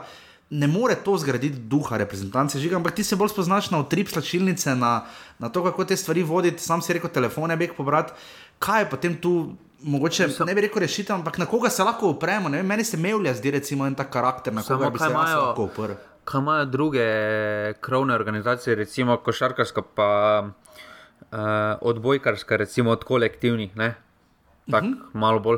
[0.50, 4.76] ne more to zgraditi duha reprezentance, žiga, ampak ti se bolj spoznaš na utrip slačilnice,
[4.76, 5.06] na,
[5.40, 8.14] na to, kako te stvari voditi, sam si rekel, telefone bi pobrati.
[8.60, 12.50] Kaj je potem tu, mogoče ne bi rekel rešitev, ampak na koga se lahko upremo?
[12.50, 15.64] Vem, meni se mevlja zdi recimo en tak karakter, na koga bi se imajo, lahko
[15.64, 16.00] uprl.
[16.26, 17.04] Kaj imajo druge
[17.82, 20.10] krovne organizacije, recimo košarkarska, pa
[21.32, 21.38] uh,
[21.82, 23.72] odbojkarska, recimo od kolektivnih,
[24.72, 24.98] tako uh -huh.
[25.14, 25.58] malo bolj.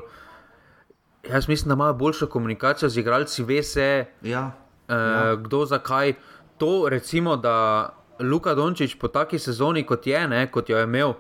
[1.30, 4.06] Jaz mislim, da imajo boljšo komunikacijo z igralci, ve se.
[4.22, 4.52] Ja.
[4.88, 5.36] Uh, ja.
[5.36, 6.14] Kdo zakaj?
[6.58, 11.14] To, recimo, da Luka Dončić po taki sezoni, kot je, ne, kot jo je imel,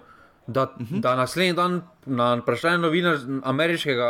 [0.48, 0.96] da, uh mhm.
[0.96, 1.02] -huh.
[1.02, 4.10] da naslednji dan na vprašanje novinar ameriškega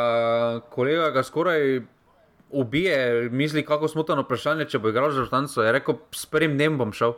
[0.70, 1.82] kolega ga skoraj
[2.50, 5.64] ubije, misli, kako smo to na vprašanje, če bo igral za Žrtanco.
[5.64, 7.14] Je rekel, s prvim dnem bom šel.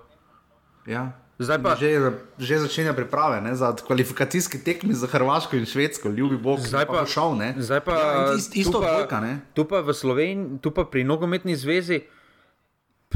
[0.86, 1.12] Ja.
[1.42, 1.90] Pa, že,
[2.38, 7.02] že začenja priprave ne, za kvalifikacijske tekme za Hrvaško in Švedsko, ljubi Bog, zdaj pa,
[7.02, 7.40] pa šel.
[7.58, 9.22] Zdaj pa ja, ist, isto dvojka.
[9.54, 12.06] Tu pa v Sloveniji, tu pa pri nogometni zvezi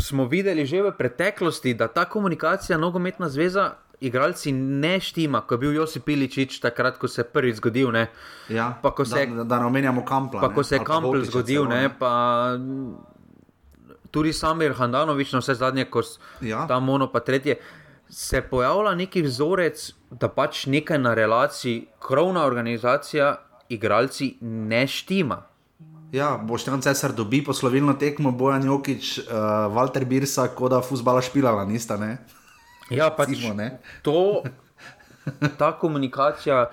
[0.01, 5.57] smo videli že v preteklosti, da ta komunikacija, nogometna zveza, igralci ne štima, ko je
[5.57, 7.95] bil Josip Piličič takrat, ko se je prvi zgodil.
[8.49, 10.41] Ja, pa, se, da, da ne omenjamo kampla.
[10.41, 12.11] Pa, ko se je kampl zgodil, celo, ne, pa
[14.11, 16.03] tudi Samir Handanovič, na vse zadnje, ko
[16.41, 16.67] ja.
[16.67, 17.59] tam ono pa tretje.
[18.09, 23.35] Se pojavlja neki vzorec, da pač nekaj na relaciji, krovna organizacija,
[23.69, 25.41] igralci ne štima.
[26.13, 29.25] Ja, boš tam cesar dobi poslovilno tekmo, Bojan Jokič, uh,
[29.73, 31.97] Walter Birsa, kot da fusbala špilala, nista.
[31.97, 32.17] Ne?
[32.93, 33.79] Ja, pač Cimo, ne.
[34.05, 34.43] To,
[35.59, 36.69] ta komunikacija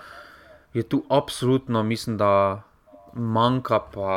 [0.75, 2.63] je tu absolutno, mislim, da
[3.15, 3.81] manjka.
[3.95, 4.11] Pa,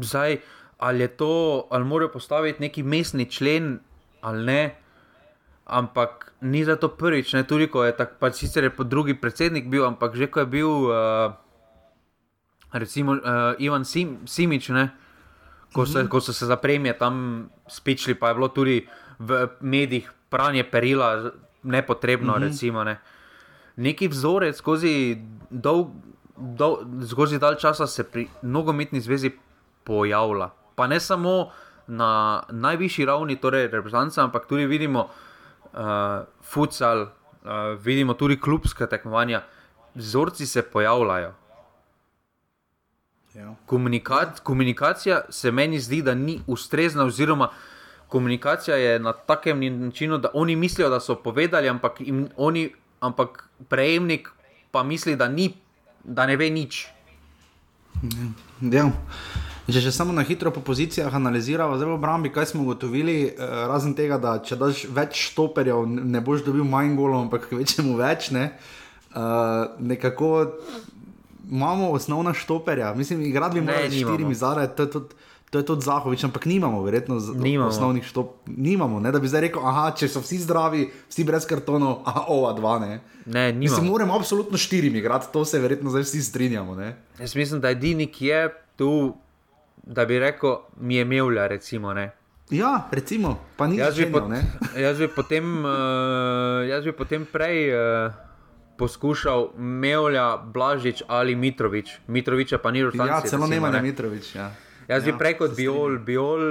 [0.00, 0.38] zdaj,
[0.78, 1.32] ali je to,
[1.70, 3.78] ali morajo postaviti neki mestni člen
[4.20, 4.81] ali ne.
[5.66, 9.14] Ampak ni za to prvič, ne tudi ko je tako, pač sicer je po drugi
[9.14, 10.70] predsednik bil, ampak že ko je bil.
[10.90, 11.38] Uh,
[12.74, 14.90] recimo uh, Ivan Sim, Simič, ne?
[15.72, 16.08] Ko so, mm -hmm.
[16.08, 21.30] ko so se zapremje tam spičili, pa je bilo tudi v medijih pranje perila,
[21.62, 22.32] nepotrebno.
[22.32, 22.42] Mm -hmm.
[22.42, 22.98] recimo, ne?
[23.76, 25.16] Neki vzorec skozi
[25.50, 25.88] dolg,
[27.06, 29.30] skozi dalj časa se pri nogometni zvezi
[29.84, 30.50] pojavlja.
[30.74, 31.50] Pa ne samo
[31.86, 35.10] na najvišji ravni, torej reprezentanca, ampak tudi vidimo uh,
[36.42, 37.08] futsal, uh,
[37.82, 39.42] vidimo tudi klubska tekmovanja.
[39.94, 41.34] Vzorci se pojavljajo.
[43.34, 43.54] Ja.
[43.66, 47.48] Komunikat, komunikacija se meni zdi, da ni ustrezna, oziroma
[48.08, 53.48] komunikacija je na takem načinu, da oni mislijo, da so povedali, ampak, im, oni, ampak
[53.68, 54.28] prejemnik
[54.70, 55.54] pa misli, da, ni,
[56.04, 56.86] da ne ve nič.
[58.60, 58.90] Ja.
[59.70, 63.94] Če še samo na hitro po pozicijah analiziramo, zelo obrambi, kaj smo ugotovili, eh, razen
[63.94, 68.32] tega, da če daš več stoperjev, ne boš dobil manj golov, ampak večjemu več.
[68.34, 68.50] Ne?
[69.12, 70.28] Uh, nekako
[71.50, 74.70] imamo osnovna štoperja, mislim, igrati bi morali štirimi zadaj,
[75.52, 77.68] to, je tudi Zahovič, ampak nimamo, verjetno, nimamo.
[77.68, 78.56] osnovnih štoperjev.
[78.56, 82.24] Nimamo, ne, da bi zdaj rekel, aha, če so vsi zdravi, vsi brez kartonov, aha,
[82.32, 82.78] ova dva.
[82.80, 86.74] Ne, ne mislim, moramo absolutno štirimi igrati, to se verjetno zdaj vsi strinjamo.
[86.80, 86.94] Ne.
[87.20, 88.40] Jaz mislim, da edini, ki je
[88.80, 89.12] tu,
[89.82, 91.94] da bi rekel, mi je imel, recimo.
[91.94, 92.10] Ne.
[92.50, 95.08] Ja, recimo, pa ni jaz, jaz, uh,
[96.68, 97.74] jaz bi potem prej.
[97.74, 98.12] Uh,
[98.82, 102.00] poskušal Mevlja, Blažič ali Mitrovič.
[102.06, 103.06] Mitroviča pa ni rodil.
[103.06, 104.34] Ja, celo ne ima Mitrovič.
[104.34, 104.50] Ja.
[104.88, 106.42] Jaz bi ja, prej kot Biol, Biol,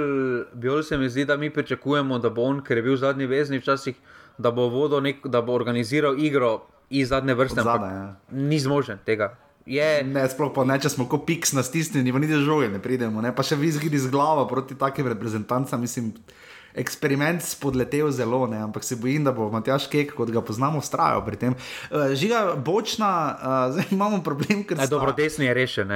[0.54, 3.58] Biol se mi zdi, da mi pričakujemo, da bo on, ker je bil zadnji vezni
[3.60, 3.96] včasih,
[4.38, 7.62] da bo, nek, da bo organiziral igro iz zadnje vrste.
[7.62, 8.06] Zada, ja.
[8.30, 9.34] Ni zmožen tega.
[9.66, 10.02] Je...
[10.04, 13.22] Ne, sploh pa ne, če smo kot piks na stisnjeni, ni žoge, ne pridemo.
[13.22, 13.30] Ne?
[13.34, 16.10] Pa še vi zgidi z glavo proti takim reprezentancem, mislim
[16.74, 18.62] eksperiment spodletel zelo, ne?
[18.64, 21.56] ampak se bojim, da bo Matjaš Kek, kot ga poznamo, ustrajal pri tem.
[21.90, 24.88] Uh, žiga bočna, uh, zdaj imamo problem, ker se.
[24.90, 25.92] Dobro, desni je rešen.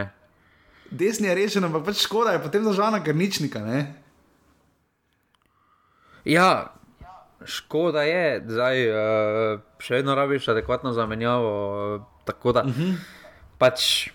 [0.90, 3.64] desni je rešen, ampak pač škoda je potem zažana grničnika.
[3.64, 3.80] Ne?
[6.28, 6.76] Ja,
[7.44, 12.04] škoda je, da uh, še vedno rabiš adekvatno zamenjavo.
[12.26, 13.15] Tako da, uh -huh.
[13.58, 14.08] Pač,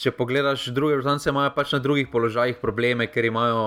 [0.00, 3.62] če pogledaš druge vrstance, imajo pač na drugih položajih probleme, ker imajo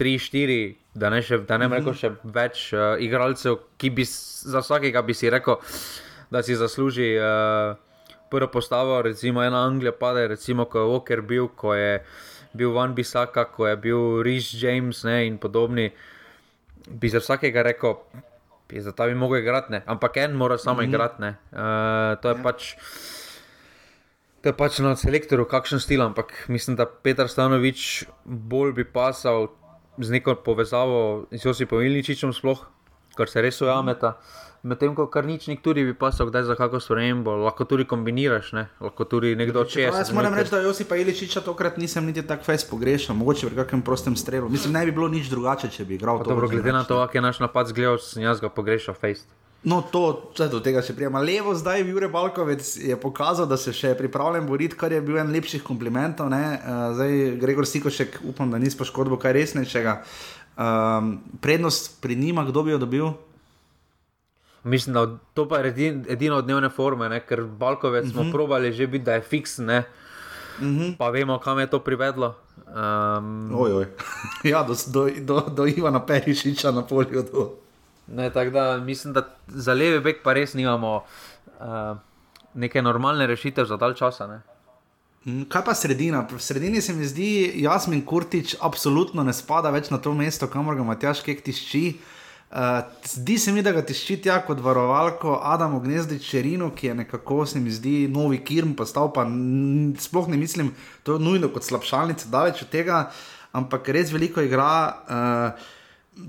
[0.00, 1.78] tri, štiri, da ne, še, da ne uh -huh.
[1.78, 5.56] rekel še več uh, igralcev, ki bi za vsakega bi si rekel,
[6.30, 7.16] da si zasluži.
[7.18, 7.76] Uh,
[8.30, 11.98] Prvo postavo, recimo ena Anglija, pade, recimo, ko je Walker bil, ko je
[12.54, 15.86] bil Van Bisaka, ko je bil Rhys James ne, in podobni.
[15.86, 16.20] Uh,
[16.90, 17.94] bi za vsakega rekel,
[18.70, 20.88] da ta bi lahko igral, ampak en mora samo mm -hmm.
[20.88, 21.22] igrati.
[21.22, 22.42] Uh, to je ja.
[22.42, 22.76] pač.
[24.40, 29.50] To je pač na selektorju, kakšen stil, ampak mislim, da Petr Stanovič bolj bi pasal
[30.00, 32.64] z neko povezavo z Josipom Ilničičem, sploh,
[33.16, 34.16] kar se res ujameta.
[34.16, 34.50] -hmm.
[34.62, 38.66] Medtem ko karničnik tudi bi pasal, kdaj za kako spremembo, lahko tudi kombiniraš, ne?
[38.80, 39.86] lahko tudi nekdo če je.
[39.88, 43.82] Jaz moram reči, da Josipa Iličiča tokrat nisem niti tako fajn pogrešal, mogoče v kakšnem
[43.82, 44.50] prostem strelu.
[44.52, 46.20] Mislim, ne bi bilo nič drugače, če bi igral.
[46.24, 49.24] Dobro, glede na to, kak je naš napad zgledal, sem jaz ga pogrešal fajn.
[49.62, 51.20] No, to, če do tega še prijema.
[51.20, 55.18] Levo zdaj, Jure Balkovec je pokazal, da se še je pripravljen boriti, kar je bil
[55.20, 56.32] en lepših komplimentov.
[56.32, 59.98] Uh, zdaj, Gregor Sikošek, upam, da nisi poškodbo kaj resnejšega.
[60.60, 63.12] Um, prednost pri njima, kdo bi jo dobil?
[64.64, 67.20] Mislim, da to pa je edino dnevne forme, ne?
[67.20, 68.12] ker Balkovec uh -huh.
[68.12, 68.32] smo mhm.
[68.32, 69.82] probali že biti, da je fiksen, uh
[70.60, 70.80] mhm.
[70.80, 70.96] -huh.
[70.96, 72.34] pa vemo, kam je to privedlo.
[72.56, 73.86] Um, oj, oj.
[74.44, 77.24] ja, do, do, do, do Ivana Perišiča na polju.
[78.06, 80.96] Ne, da, mislim, da za leve bek pa res nimamo
[81.60, 81.96] uh,
[82.54, 84.26] neke normalne rešitve za dalj časa.
[84.26, 84.40] Ne?
[85.24, 86.26] Mm, kaj pa sredina?
[86.30, 90.78] V sredini se mi zdi, Jasmin Kurtič absolutno ne spada več na to mesto, kamor
[90.78, 91.84] ga Matjaš Kek tišči.
[92.50, 96.94] Uh, zdi se mi, da ga ti ščiti kot varovalko Adam Gnezdič Čerino, ki je
[97.04, 99.22] nekako se mi zdi novi kirm, postal pa
[100.02, 100.72] sploh ne mislim,
[101.06, 103.04] to je nujno kot slabšalnica, daleč od tega,
[103.54, 104.72] ampak res veliko igra.
[105.06, 105.76] Uh,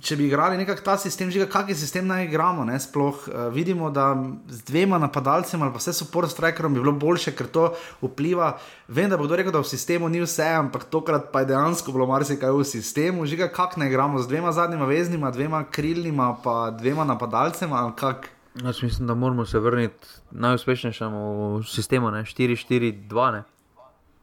[0.02, 3.90] če bi igrali nekako ta sistem, že kakšen sistem naj igramo, ne, sploh uh, vidimo,
[3.92, 4.14] da
[4.48, 8.54] z dvema napadalcema ali pa vse support strikerjem bi bilo boljše, ker to vpliva.
[8.88, 11.92] Vem, da bo kdo rekel, da v sistemu ni vse, ampak tokrat pa je dejansko
[11.92, 13.26] bilo marsikaj v sistemu.
[13.26, 18.30] Že kako naj igramo z dvema zadnjima veznima, dvema krilnima, pa dvema napadalcema ali kak.
[18.62, 23.42] Jaz mislim, da moramo se vrniti najuspešnejšemu sistemu, 4-4-2.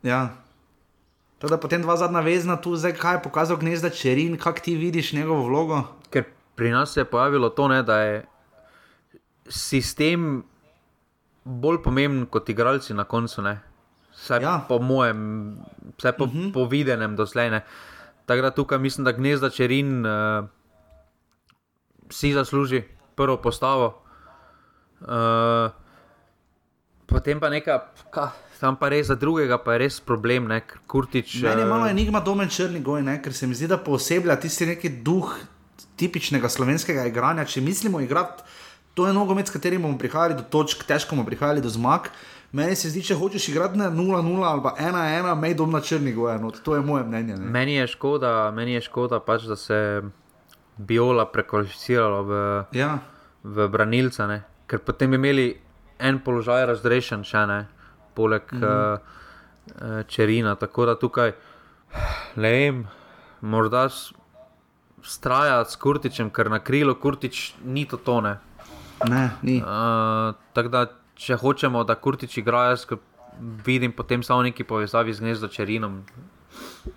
[0.02, 0.28] Ja.
[1.38, 5.12] Teda potem dva zadnja vezna tu, zdaj kaj je pokazal gnezda Čerin, kako ti vidiš
[5.12, 5.82] njegovo vlogo?
[6.10, 6.24] Ker
[6.58, 8.26] pri nas se je pojavilo to, ne, da je
[9.46, 10.42] sistem
[11.44, 13.42] bolj pomemben kot igralci na koncu.
[14.12, 14.64] Vse ja.
[14.68, 15.54] po mojem,
[15.98, 16.38] vse po, uh mhm.
[16.38, 16.52] -huh.
[16.52, 17.60] po videnem doslej.
[18.26, 20.44] Tako da tukaj mislim, da gnezda Čerin uh,
[22.10, 22.82] si zasluži
[23.14, 24.02] prvo postavo.
[25.00, 25.70] Uh,
[27.06, 27.78] potem pa nekaj.
[28.10, 30.58] Ka, Tam pa res za drugega, pa je res problem, ne?
[30.90, 31.36] kurtič.
[31.44, 31.92] Meni je malo uh...
[31.92, 33.20] enigma domen črni goj, ne?
[33.22, 35.30] ker se mi zdi, da poseblja tisti neki duh
[35.98, 37.46] tipičnega slovenskega igranja.
[37.46, 38.42] Če mislimo igrati,
[38.98, 42.10] to je nogomet, s katerim bomo prihajali do točk, težko bomo prihajali do zmag.
[42.50, 46.34] Meni se zdi, če hočeš igrati na 0-0 ali 1-1, mej dom na črni goj,
[46.42, 46.50] no?
[46.50, 47.38] to je moje mnenje.
[47.38, 47.52] Ne?
[47.54, 50.02] Meni je škoda, meni je škoda pač, da se
[50.78, 52.44] Biola prekvalificirala v,
[52.74, 52.96] ja.
[53.44, 54.42] v branilca, ne?
[54.66, 55.50] ker potem bi imeli
[56.02, 57.64] en položaj razrešen, še ne
[58.18, 58.98] poleg mm -hmm.
[58.98, 60.54] uh, Čerina.
[60.54, 61.32] Tako da tukaj,
[62.36, 62.86] le vem,
[63.40, 63.88] morda
[65.02, 68.38] strajati s Kurtičem, ker na krilu Kurtič ni to tone.
[69.08, 69.62] Ne, ni.
[69.62, 72.86] Uh, tako da, če hočemo, da Kurtič igra, jaz
[73.66, 76.02] vidim potem samo neki povezavi z gnezdo Čerinom.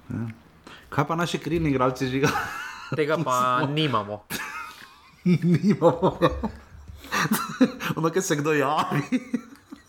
[0.10, 0.26] Ja.
[0.90, 2.30] Kaj pa naši krilni igralci žiga?
[2.98, 4.24] Tega pa nimamo.
[5.26, 6.18] nimamo.
[7.96, 9.22] Ono, kaj se kdo javi.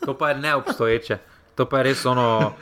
[0.05, 1.19] To pa je neobstoječe.
[1.55, 2.55] To pa je res ono.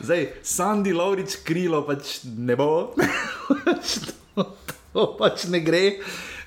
[0.00, 2.94] Zdaj, Sandy Laurič krilo pač ne bo.
[4.34, 4.44] to,
[4.92, 6.00] to pač ne gre.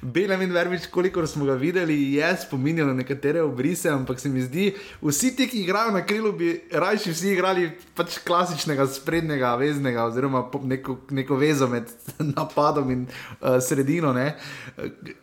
[0.04, 4.42] Belem in verbič, koliko smo ga videli, je spominjal na nekatere obrise, ampak se mi
[4.44, 4.66] zdi,
[5.00, 10.44] vsi ti, ki igrajo na krilu, bi raje vsi igrali pač klasičnega sprednjega veznega, oziroma
[10.64, 11.88] neko, neko vezo med
[12.36, 14.12] napadom in uh, sredino.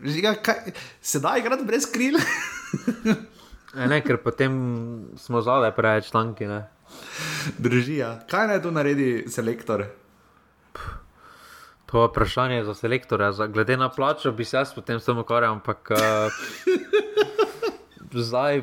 [0.00, 2.16] Žiga, kaj, se da igrati brez kril?
[3.76, 4.52] E, ne, ker potem
[5.18, 6.48] smo zadaj preveč tanki.
[7.58, 8.14] Držijo.
[8.30, 9.86] Kaj naj tu naredi selektor?
[11.90, 13.32] To je vprašanje za selektorja.
[13.46, 15.98] Glede na plačo bi se jaz potem s tem ukvarjal, ampak uh,
[18.28, 18.62] zdaj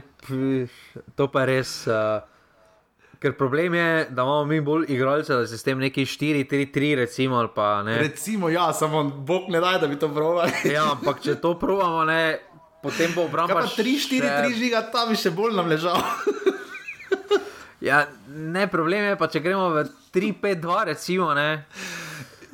[1.16, 1.88] to pa res.
[1.88, 2.24] Uh,
[3.18, 7.48] Ker problem je, da imamo mi bolj igralce, da se s tem neki 4-3-3, recimo.
[7.56, 7.98] Pa, ne.
[7.98, 10.52] Recimo, ja, samo Bog ne da, da bi to provali.
[10.76, 12.38] ja, ampak če to provamo, ne,
[12.82, 13.62] potem bo obramba.
[13.62, 15.98] Ja, 3-4-3 žiga, tam bi še bolj nam ležal.
[17.82, 19.84] Ja, ne, problem je pa, če gremo v
[20.16, 21.30] 3-5-2, recimo.
[21.38, 21.66] Ne.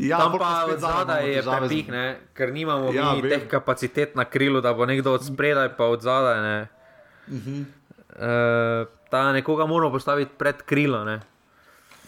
[0.01, 2.05] Ja, tam pa zadaj je prepih, ne,
[2.35, 6.41] ker nimamo ja, teh kapacitet na krilu, da bo nekdo od spredaj pa od zadaj.
[6.41, 6.57] Ne.
[7.27, 7.59] Uh -huh.
[7.63, 11.03] uh, ta nekoga moramo postaviti pred krilo.
[11.05, 11.21] Ne.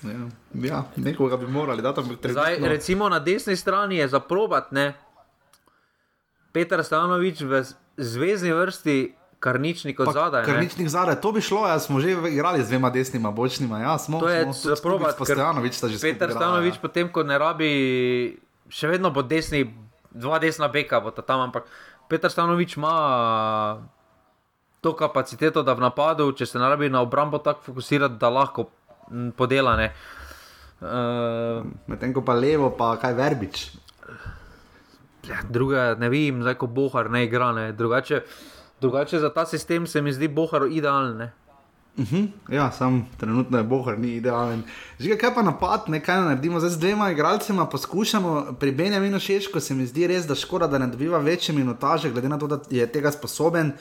[0.03, 2.67] Ja, ja, nekoga bi morali, da tam bi trebalo.
[2.67, 4.93] Recimo na desni strani je za probat, ne.
[6.51, 7.63] Petar Stanovič v
[7.97, 8.97] zvezdni vrsti
[9.39, 10.45] Karničnik od zadaj.
[10.45, 13.79] Karničnik zadaj, to bi šlo, ja, smo že igrali z dvema desnima, bočnima.
[13.79, 16.15] Ja, smo, to je zaproba, da se Stanovič ta že spet.
[16.15, 16.81] Peter Stanovič, ja.
[16.81, 17.69] potem ko ne rabi,
[18.69, 19.67] še vedno bo desni,
[20.09, 21.69] dva desna beka bo tam, ampak
[22.09, 23.85] Peter Stanovič ima
[24.81, 28.69] to kapaciteto, da v napadu, če se ne rabi na obrambo tako fokusirati, da lahko
[29.37, 29.77] podela.
[30.81, 33.65] Uh, Medtem ko pa levo, pa kaj verbič.
[35.29, 37.71] Ja, druga, ne vem, zdaj ko bohar ne igra, ne.
[37.71, 38.21] drugače.
[38.81, 41.21] Drugače za ta sistem se mi zdi bohar idealen.
[41.97, 42.15] Uh mhm.
[42.15, 42.55] -huh.
[42.55, 44.63] Ja, sam trenutno je bohar ni idealen.
[44.99, 49.59] Že kaj pa napad, ne kaj naredimo zdaj z dvema igralcema, poskušamo pri Benjaminu Šeško,
[49.59, 52.59] se mi zdi res, da škoda, da ne dobiva večje minutaže, glede na to, da
[52.69, 53.67] je tega sposoben.
[53.67, 53.73] Uh,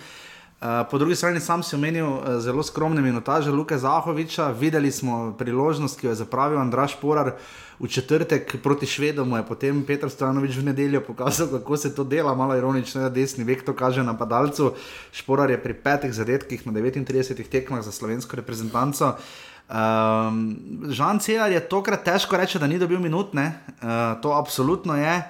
[0.65, 4.49] Eh, po drugi strani sam si omenil uh, zelo skromne minutaže Luka Zahoviča.
[4.49, 7.35] Videli smo priložnost, ki jo je zapravil Andraš Porar
[7.81, 12.35] v četrtek proti Švedom, je potem Petr Stanovič v nedeljo pokazal, kako se to dela,
[12.35, 14.73] malo ironično, da desni vek to kaže napadalcu.
[15.13, 19.21] Šporar je pri petih zadetkih na 39 tekmah za slovensko reprezentanco.
[19.69, 20.57] Um,
[20.89, 25.23] Žan Celar je tokrat težko reči, da ni dobil minut, uh, to absolutno je.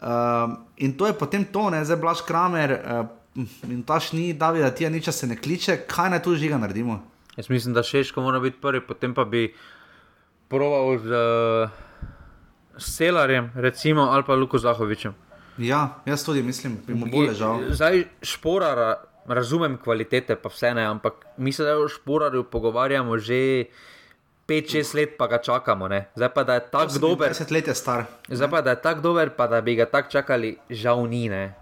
[0.00, 1.84] Uh, in to je potem to, ne?
[1.84, 2.80] zdaj Blaž Kramer.
[2.80, 6.58] Uh, in taš ni, da bi ti nič se ne kliče, kaj naj tu žiga
[6.58, 7.00] naredimo.
[7.36, 9.54] Jaz mislim, da Šeško mora biti prvi, potem pa bi
[10.48, 11.10] proval z,
[12.78, 15.14] s Celarjem, recimo, ali pa Luko Zahovičem.
[15.58, 17.60] Ja, jaz tudi mislim, da bi mu bolje žal.
[17.70, 23.64] Zdaj šporara, razumem kvalitete, pa vse ne, ampak mi se zdaj o šporarju pogovarjamo že.
[24.50, 26.08] 5-6 let pa ga čakamo, ne?
[26.18, 27.30] zdaj pa da je tako dober.
[27.30, 28.04] 20 let je star.
[28.28, 31.28] Zdaj pa da je tako dober, pa da bi ga tako čakali, žal ni.
[31.28, 31.54] Ne?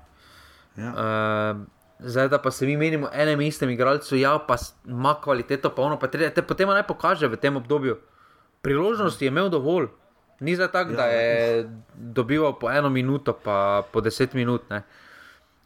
[0.78, 0.92] Ja.
[0.94, 1.66] Uh,
[1.98, 5.98] zdaj, da pa se mi menimo enem istem igralcu, ja, pa ima kvaliteto, pa ono,
[5.98, 7.98] pa treba, te potem naj pokaže v tem obdobju.
[8.62, 9.88] Priložnosti je imel dovolj,
[10.40, 14.70] ni za tak, ja, da je dobival po eno minuto, pa po deset minut.
[14.70, 14.82] Ne.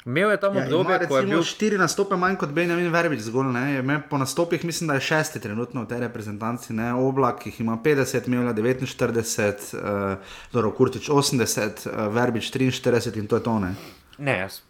[0.06, 3.52] Imel je tam ja, obdobje, ko je bil štiri nastope manj kot Benjamin Verbič, zgolj
[3.54, 4.00] ne.
[4.10, 6.90] Po nastopih mislim, da je šesti trenutno v tej reprezentanci, ne.
[6.94, 10.16] Oblak jih ima 50, imel je 49, uh,
[10.52, 13.74] Doro Kurtič 80, uh, Verbič 43 in to je to ne.
[14.18, 14.60] Ne, jaz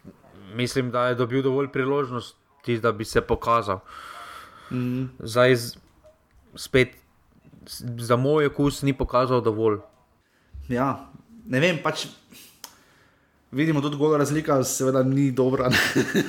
[0.54, 3.78] mislim, da je dobil dovolj priložnosti, da bi se pokazal.
[4.70, 5.04] Mm.
[5.18, 5.56] Zdaj,
[6.54, 6.96] spet,
[7.98, 9.78] za moj okus, ni pokazal dovolj.
[10.68, 11.10] Ja,
[11.46, 12.06] ne vem, pač.
[13.52, 15.68] Vidimo tudi gola razlika, seveda ni dobra.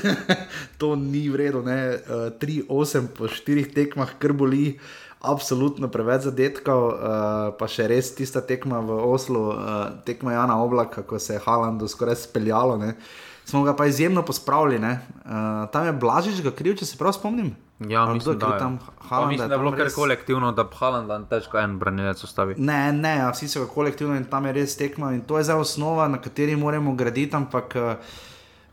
[0.79, 1.63] to ni vredno.
[1.63, 4.73] 3-8 uh, po 4 tekmah, kar boli,
[5.23, 6.81] absolutno preveč zadetkov.
[6.91, 11.43] Uh, pa še res tista tekma v Oslu, uh, tekma Jana Oblaka, ko se je
[11.45, 12.75] Halandu skoraj speljalo.
[12.75, 12.91] Uh,
[13.45, 14.77] smo ga pa izjemno pospravili.
[14.77, 17.55] Uh, tam je Blažič, ga kriv, če se prav spomnim.
[17.89, 18.79] Ja, mislim, da, tam
[19.09, 19.95] Haaland, mislim, da je bilo kar res...
[19.95, 22.55] kolektivno, da bi Haaland težko en branilec ostavil.
[22.57, 25.47] Ne, ne, ja, vsi so ga kolektivno in tam je res tekmo in to je
[25.49, 27.35] zdaj osnova, na kateri moramo graditi.
[27.35, 28.15] Ampak uh,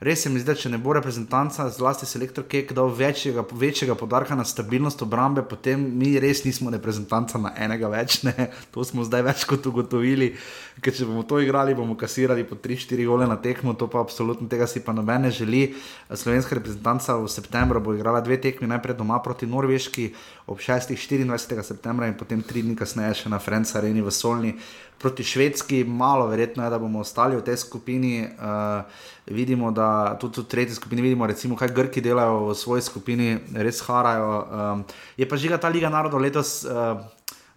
[0.01, 3.95] res se mi zdi, da če ne bo reprezentanca, zlasti selektor Kek, dal večjega, večjega
[3.99, 8.23] podarka na stabilnost obrambe, potem mi res nismo reprezentanca na enega več.
[8.25, 8.49] Ne.
[8.75, 10.33] To smo zdaj več kot ugotovili.
[10.81, 14.49] Ker če bomo to igrali, bomo kasirali po 3-4 gole na tekmo, to pa absolutno
[14.49, 15.63] tega si pa noben ne želi.
[16.09, 20.13] Slovenska reprezentanca v septembru bo igrala dve tekmi, najprej doma proti Norveški
[20.49, 21.63] ob 6-24.
[21.67, 24.55] septembra in potem tri dni kasneje še na French Areni v Solni
[25.01, 28.29] proti Švedski, malo verjetno je, da bomo ostali v tej skupini.
[28.37, 28.85] Uh,
[29.31, 33.81] vidimo, da tudi v tretji skupini vidimo, recimo, kaj Grki delajo v svoji skupini, res
[33.87, 34.29] harajo.
[34.51, 34.85] Um,
[35.17, 36.65] je pa žiga ta Liga narodov letos.
[36.65, 37.01] Uh,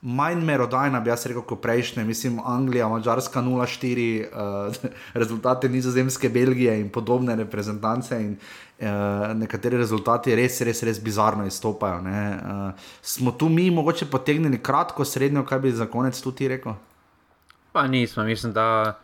[0.04, 4.90] Manj merodajna, bi jaz rekel, kot prejšnje, mislim, Anglija, Mačarska 0-4, uh,
[5.22, 8.20] rezultate Nizozemske, Belgije in podobne reprezentance.
[8.20, 12.02] In, uh, nekateri rezultati res, res, res bizarno izstopajo.
[12.04, 16.76] Uh, smo tu mi mogoče potegnili kratko, srednjo, kaj bi za konec tudi rekel?
[17.72, 19.00] Pa nismo, mislim, da,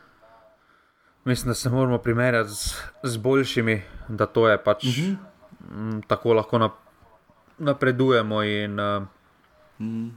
[1.26, 5.16] mislim, da se moramo primerjati z, z boljšimi, da to je pač uh -huh.
[5.72, 6.72] m, tako lahko nap,
[7.58, 9.04] napredujemo in, uh,
[9.80, 10.10] mm.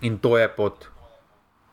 [0.00, 0.84] in to je pot.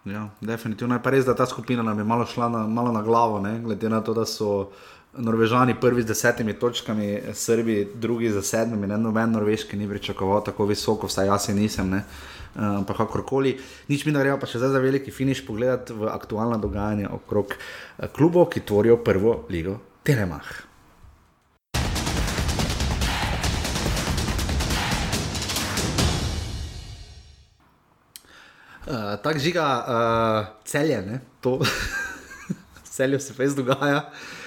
[0.05, 3.01] Ja, definitivno je pa res, da ta skupina nam je malo šla na, malo na
[3.01, 3.59] glavo, ne?
[3.59, 4.69] glede na to, da so.
[5.18, 10.66] Norvežani prvi z desetimi točkami, Srbi drugi z sedmimi, ne noben norveški ni pričakoval tako
[10.66, 11.93] visoko, vsaj jaz nisem.
[11.93, 12.01] Uh,
[12.57, 13.62] Eh, ampak kakorkoli,
[13.93, 17.53] nič mi ne gre, pa še zdaj za veliki finiš pogledati v aktualna dogajanja okrog
[17.53, 20.66] eh, klubov, ki tvorijo prvo ligo Telemach.
[28.89, 31.22] Uh, Tako žiga uh, celje, ne?
[31.45, 31.62] to
[32.97, 34.10] celje se fez dogaja.
[34.10, 34.38] Uh,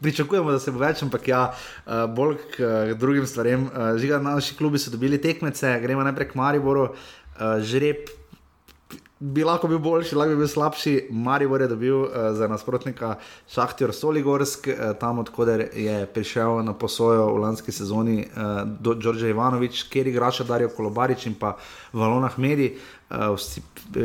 [0.00, 3.68] pričakujemo, da se bo več, ampak ja, uh, bolj k uh, drugim stvarem.
[3.68, 8.10] Uh, žiga, naši klubi so dobili tekmece, gremo najprej k Mariboru, uh, žreb
[9.20, 11.08] bi lahko bil boljši, lahko bi bil slabši.
[11.10, 13.16] Marijo je dobil uh, za nasprotnika
[13.50, 19.28] Šahtjor Soligorsk, uh, tam odkuder je prišel na posojo v lanski sezoni uh, do Đorđa
[19.28, 21.56] Ivanovič, kjer igraša Darijo Kolobarič in pa
[21.92, 22.76] Valonah Medi.
[23.10, 23.62] Uh, vsi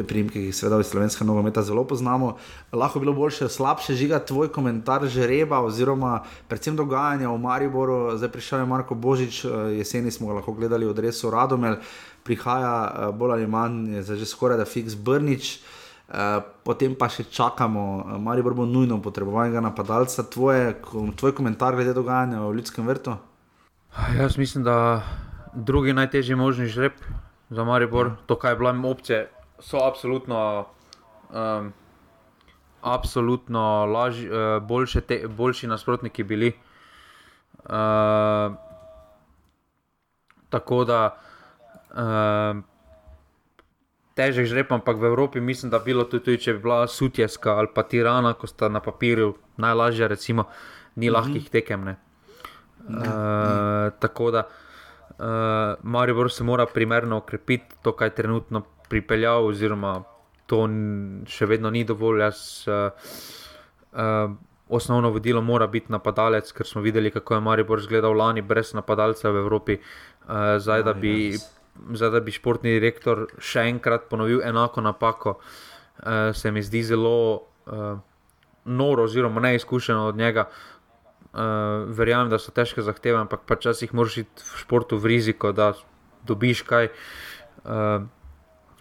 [0.07, 2.37] primki, ki jih seveda iz slovenskega nogometa zelo poznamo,
[2.71, 8.17] lahko bi bilo boljše, slabše žiga tvoj komentar žreba oziroma predvsem dogajanja v Mariboru.
[8.17, 9.43] Zdaj prišel je Marko Božič,
[9.75, 11.73] jeseni smo ga lahko gledali v Dresu Radomel.
[11.73, 15.59] Uh, prihaja uh, bolj ali manj, zdaj že skoraj da fiks Brnič.
[16.13, 20.23] Uh, potem pa še čakamo, uh, ali bo nujno potrebovanega napadalca.
[20.23, 20.75] Tvoje,
[21.15, 23.17] tvoj komentar glede dogajanja v Ljudskem vrtu?
[24.17, 25.03] Jaz mislim, da
[25.53, 26.97] drugi najtežji možni žreb
[27.49, 29.25] za Maribor, to, kaj je bila opcija,
[29.59, 30.65] so absolutno,
[31.29, 31.71] um,
[32.81, 34.25] absolutno laž,
[34.65, 36.51] boljše te, boljši nasprotniki bili.
[37.63, 38.57] Uh,
[40.49, 41.32] tako da uh,
[44.17, 47.57] težek žreb, ampak v Evropi mislim, da bi bilo tudi, tudi, če bi bila Sutjeska
[47.57, 50.47] ali pa Tirana, ko sta na papirju najlažje, recimo,
[50.95, 51.13] ni mhm.
[51.15, 51.85] lahkih tekem.
[51.85, 51.95] Ne.
[52.83, 53.91] Ne, uh, ne.
[53.99, 60.01] Tako da uh, Maribor se mora primerno okrepiti, to, kaj je trenutno pripeljal, oziroma
[60.45, 60.65] to
[61.29, 62.25] še vedno ni dovolj.
[62.27, 62.91] Jaz, uh,
[63.93, 64.33] uh,
[64.73, 69.31] osnovno vodilo mora biti napadalec, ker smo videli, kako je Maribor izgledal lani brez napadalca
[69.31, 69.77] v Evropi.
[70.23, 71.33] Uh, zdaj, da bi
[71.93, 77.15] zdaj, da bi športni direktor še enkrat ponovil enako napako, uh, se mi zdi zelo
[77.65, 77.99] uh,
[78.65, 80.47] noro, oziroma neizkušeno od njega.
[81.33, 85.73] Uh, verjamem, da so težke zahteve, ampak včasih moraš iti v športu v riziko, da
[86.27, 86.91] dobiš kaj.
[87.63, 88.05] Uh,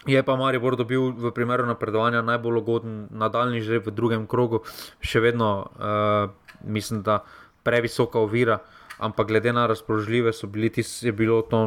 [0.05, 4.61] je pa Maribor dobil v primeru napredovanja najbolj ugoden nadaljni že v drugem krogu,
[4.99, 6.29] še vedno uh,
[6.63, 7.23] mislim, da
[7.63, 8.59] previsoka ovira.
[9.03, 11.63] Ampak glede na razpoložljive, so bili, tis, bilo to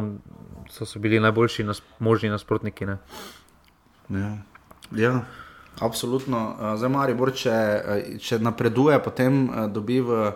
[0.69, 2.85] so, so bili najboljši nas, možni nasprotniki.
[4.09, 4.37] Ja.
[4.95, 5.21] ja,
[5.79, 6.55] absolutno.
[6.59, 10.31] Eh, zdaj, Maribor, če, eh, če napreduje, potem eh, dobi v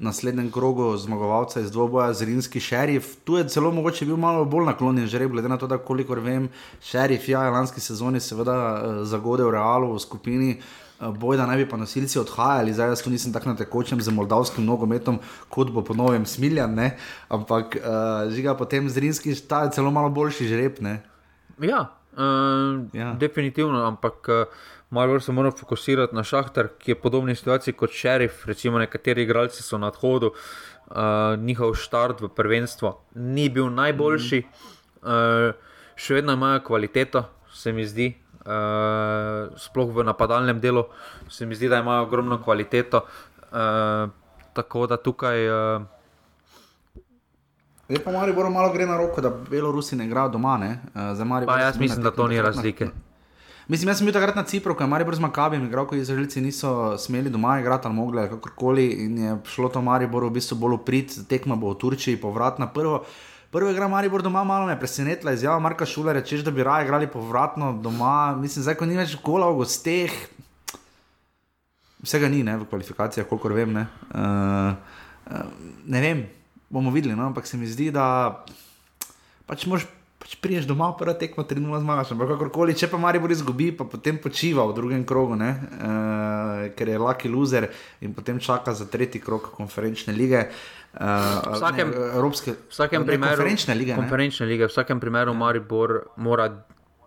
[0.00, 3.16] naslednjem krogu zmagovalca iz dvoboja z Rimski šerif.
[3.24, 6.48] Tu je celo mogoče bil malo bolj naklonjen žreb, glede na to, da kolikor vem,
[6.82, 8.56] šerif ja, je lanski sezoni seveda
[9.04, 10.56] zagodel Realu v skupini.
[11.00, 14.64] Boj, da naj bi pa nosilci odhajali, zdaj jaz nisem tako na tekočem z moldavskim
[14.64, 15.16] nogometom,
[15.48, 16.90] kot bo po novem smiljan, ne?
[17.28, 20.82] ampak uh, žiga potem z Rimskim, ta je celo malo boljši žreb.
[20.84, 20.98] Ne?
[21.56, 24.60] Ja, uh, ja, definitivno, ampak uh,
[24.90, 28.46] malo bolj se moramo fokusirati na šahtar, ki je v podobni situaciji kot šerif.
[28.46, 30.96] Recimo, nekateri igralci so na odhodu, uh,
[31.38, 34.72] njihov štart v prvenstvo ni bil najboljši, mm.
[35.02, 35.52] uh,
[35.96, 37.24] še vedno imajo kvaliteto,
[37.54, 38.12] se mi zdi
[38.46, 40.84] uh, sploh v napadalnem delu,
[41.28, 43.04] se mi zdi, da imajo ogromno kvaliteto.
[43.50, 44.10] Uh,
[44.52, 45.48] tako da tukaj.
[45.48, 45.82] Uh,
[47.88, 50.56] Je pa malo, malo gre na roko, da Belorusi ne igrajo doma.
[50.58, 50.78] Ne?
[50.94, 52.90] Uh, pa jaz mislim, da to ni razlike.
[53.68, 56.40] Mislim, jaz sem bil takrat na Cipru, ko je Maribor z Makabim igral, ko izraelci
[56.40, 58.86] niso smeli doma igrati ali mogli, kakorkoli.
[59.04, 62.66] In je šlo to Mariboru v bistvu bolj uprit, tekma bo v Turčiji, povrat na
[62.66, 63.04] prvo.
[63.50, 66.84] Prvo igra Maribor doma, malo me je presenetila izjava Marka Šula, rečeš, da bi raje
[66.84, 68.36] igrali povratno doma.
[68.38, 70.14] Mislim, zdaj, ko ni več gola v gosteh,
[72.02, 73.74] vsega ni ne, v kvalifikacijah, kolikor vem.
[73.74, 73.86] Ne.
[74.14, 74.74] Uh,
[75.30, 75.46] uh,
[75.86, 76.26] ne vem,
[76.70, 78.44] bomo videli, no, ampak se mi zdi, da
[79.46, 79.88] pač moraš.
[80.20, 82.10] Pač priješ doma, prva tekma, tri nula zmagaš.
[82.12, 86.98] Ampak kakorkoli, če pa Maribor izgubi, pa potem počiva v drugem krogu, uh, ker je
[87.00, 87.70] lucky loser
[88.04, 90.44] in potem čaka za tretji krog konferenčne lige.
[90.92, 93.96] Uh, vsakem, ne, Evropske, vsakem primeru, konferenčne lige.
[93.96, 94.68] Konferenčne lige.
[94.68, 95.32] V vsakem primeru.
[95.32, 96.50] Maribor mora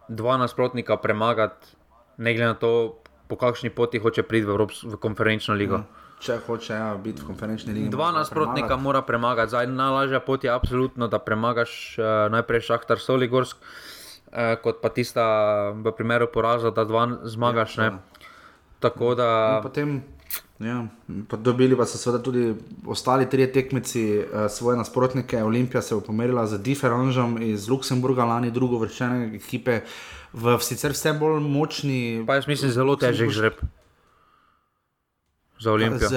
[0.10, 1.78] dva nasprotnika premagati,
[2.18, 2.98] ne glede na to,
[3.30, 5.84] po kakšni poti hoče priti v, Evrops, v konferenčno ligo.
[5.86, 6.03] Ja.
[6.20, 7.90] Če hoče ja, biti v konferenčni ligi.
[7.92, 9.50] Dva nasprotnika mora premagati.
[9.50, 15.26] Zdaj, najlažja pot je absolutno, da premagaš uh, najprej Šahtar Soligorsk, uh, kot pa tista
[15.76, 17.78] v primeru poraza, da dva zmagaš.
[17.78, 17.92] Ja,
[18.84, 19.60] Tako da.
[19.64, 20.02] Potem
[20.64, 20.86] Ja,
[21.44, 22.54] dobili pa so seveda tudi
[22.88, 25.44] ostali trije tekmeci, uh, svoje nasprotnike.
[25.44, 29.82] Olimpija se je pomerila z Differenžom iz Luksemburga, lani drugo vršene ekipe,
[30.34, 32.24] v sicer vse bolj močni.
[32.28, 33.60] Pa jaz mislim, zelo težek žreb
[35.64, 36.10] za Olimpijo.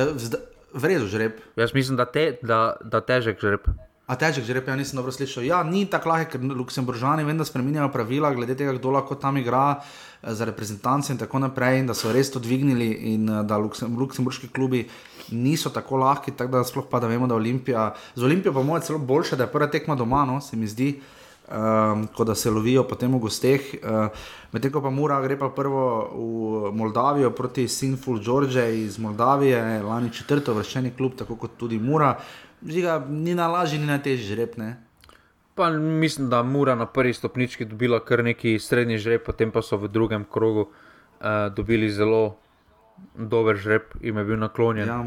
[0.76, 1.38] V redu žreb.
[1.56, 3.70] Jaz mislim, da, te, da, da težek žreb.
[4.06, 5.46] A težek žreb, ja nisem dobro slišal.
[5.46, 9.80] Ja, ni tako lahko, ker Luksemburžani vedno spremenjajo pravila glede tega, kdo lahko tam igra.
[10.22, 13.58] Eh, za reprezentance in tako naprej, in da so res to dvignili, in eh, da
[13.58, 14.86] luksemburški klubi
[15.30, 18.82] niso tako lahki, tako da sploh pa da vemo, da Olimpija, z Olimpijo pa moje
[18.82, 21.00] celo boljše, da je prva tekma doma, no, se mi zdi.
[21.48, 23.74] Um, kot da se lovijo potem v gosteh.
[23.82, 24.08] Uh,
[24.52, 25.84] Medtem ko pa Mura gre pa prvo
[26.14, 32.14] v Moldavijo proti Sinful George iz Moldavije, lani četrto vrščeni klub, tako kot tudi Mura.
[32.66, 34.56] Žiga, ni na lažji, ni na težji žreb.
[34.56, 34.76] Ne?
[35.54, 39.76] Pa mislim, da Mura na prvi stopnički dobila kar neki srednji žreb, potem pa so
[39.76, 42.36] v drugem krogu uh, dobili zelo
[43.16, 44.88] dober žreb in je bil naklonjen.
[44.88, 45.04] Ja,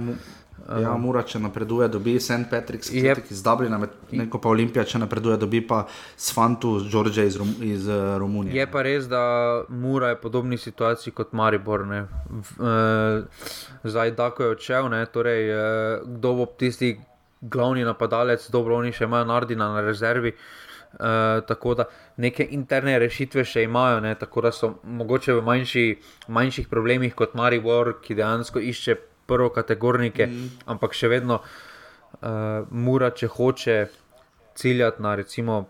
[0.78, 2.46] ja Mura, če napreduje, dobi St.
[2.52, 3.24] Patrick's yep.
[3.32, 3.80] iz Dublina,
[4.12, 5.86] neko pa Olimpija, če napreduje, dobi pa
[6.18, 6.34] z
[6.92, 8.56] George iz, Rom, iz uh, Romunije.
[8.56, 11.82] Je pa res, da Mura je v podobni situaciji kot Maribor.
[11.82, 13.26] Uh,
[13.84, 16.98] zdaj, da ko je odšel, ne, torej, uh, kdo bo tisti
[17.42, 20.36] glavni napadalec, dobro, oni še imajo Nardina na rezervi.
[20.90, 21.84] Uh, tako da
[22.18, 25.84] neke interne rešitve še imajo, ne, tako da so mogoče v manjši,
[26.34, 28.96] manjših problemih kot Maribor, ki dejansko išče
[29.30, 30.50] prvo kategornike, mm.
[30.74, 33.78] ampak še vedno uh, mora, če hoče
[34.58, 35.62] ciljati na recimo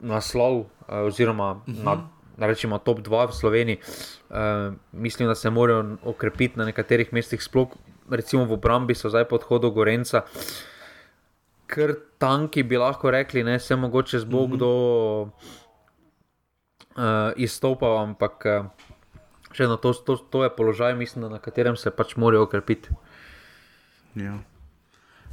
[0.00, 1.84] naslov uh, oziroma mm -hmm.
[1.84, 1.98] na.
[2.40, 3.78] Rečemo top 2 v Sloveniji,
[4.30, 7.68] uh, mislim, da se morajo okrepiti na nekaterih mestih, sploh
[8.10, 10.22] recimo v obrambi, so zdaj podhodu Gorenca.
[11.66, 14.70] Kar tanki bi lahko rekli, ne se mogoče z Bog kdo
[15.22, 15.30] uh,
[17.36, 18.66] izstopal, ampak uh,
[19.56, 22.94] še eno, to, to, to je položaj, mislim, na katerem se pač morajo okrepiti.
[24.18, 24.38] Ja.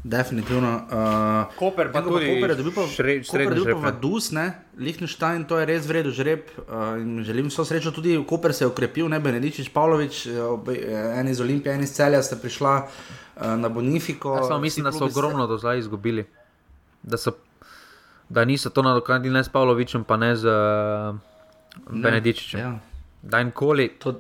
[0.08, 0.70] Definitivno.
[0.88, 3.82] Uh, Koper, pa tudi Koper, da bi pa srednji žreb.
[3.84, 4.46] Pa dus, ne,
[4.80, 6.48] Liechtenstein, to je res vredo žreb.
[6.64, 11.76] Uh, želim vso srečo tudi, Koper se je okrepil, ne Benedičič, Pavlović, en iz Olimpije,
[11.76, 12.76] en iz celja sta prišla.
[12.86, 14.36] Uh, Eh, na Bonifiko.
[14.36, 15.48] Ja, samo mislim, da so ogromno se...
[15.48, 16.26] do zdaj izgubili.
[17.04, 17.32] Da, so,
[18.30, 21.16] da niso to nadoknadili ne s Pavlovičem, pa ne z uh,
[21.90, 22.60] Benedičičem.
[22.60, 22.80] Ja.
[23.22, 23.90] Da jim koli.
[24.00, 24.14] To...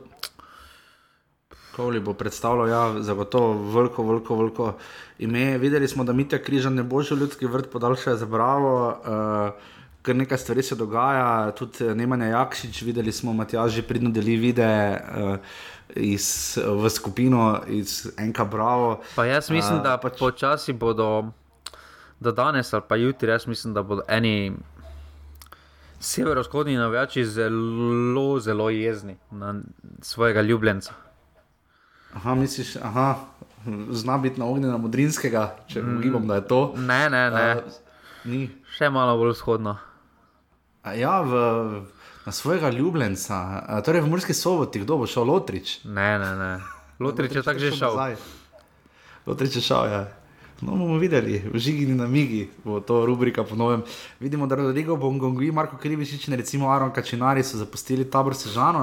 [1.75, 4.73] Koli bo predstavljal, ja, zagotovo veliko, veliko, veliko
[5.19, 5.57] ime.
[5.57, 8.87] Videli smo, da Mitja Križan ne bo že ljudski vrt podaljšal za bravo.
[8.89, 14.37] Uh, Ker nekaj stvari se dogaja, tudi Nemanja Jakšič, videli smo, Matjaž že pridno deli
[14.37, 14.95] videe.
[14.95, 15.37] Uh,
[15.95, 19.01] iz, v skupino, iz enega Bravo.
[19.15, 20.19] Pa jaz mislim, uh, da pač...
[20.19, 21.31] počasi bodo,
[22.19, 24.53] da danes ali pa jutri, jaz mislim, da bodo eni
[25.99, 29.55] severovzhodni navijači zelo, zelo jezni na
[30.01, 30.93] svojega ljubljenca.
[32.13, 33.15] Aha, misliš, aha.
[33.91, 36.73] Zna biti na ognju na modrinskega, če mm, ugibam, da je to.
[36.77, 37.55] Ne, ne, ne.
[38.25, 39.75] Uh, Še malo bolj vzhodno.
[40.95, 41.41] Ja, v,
[42.25, 43.39] na svojega ljubljenca,
[43.85, 45.81] torej v Murski soboti, kdo bo šel, Lotrič.
[45.83, 46.51] Ne, ne, ne.
[46.99, 47.99] Lotrič je tako že šel.
[49.27, 50.01] Lotrič je šel, ja.
[50.61, 53.83] No, bomo videli, v žigi in na migi bo to rubrika ponovem.
[54.19, 58.81] Vidimo, da Rodrigo Bongongi, Marko Krivičič in recimo Aron Kačinari so zapustili tabor Sežano.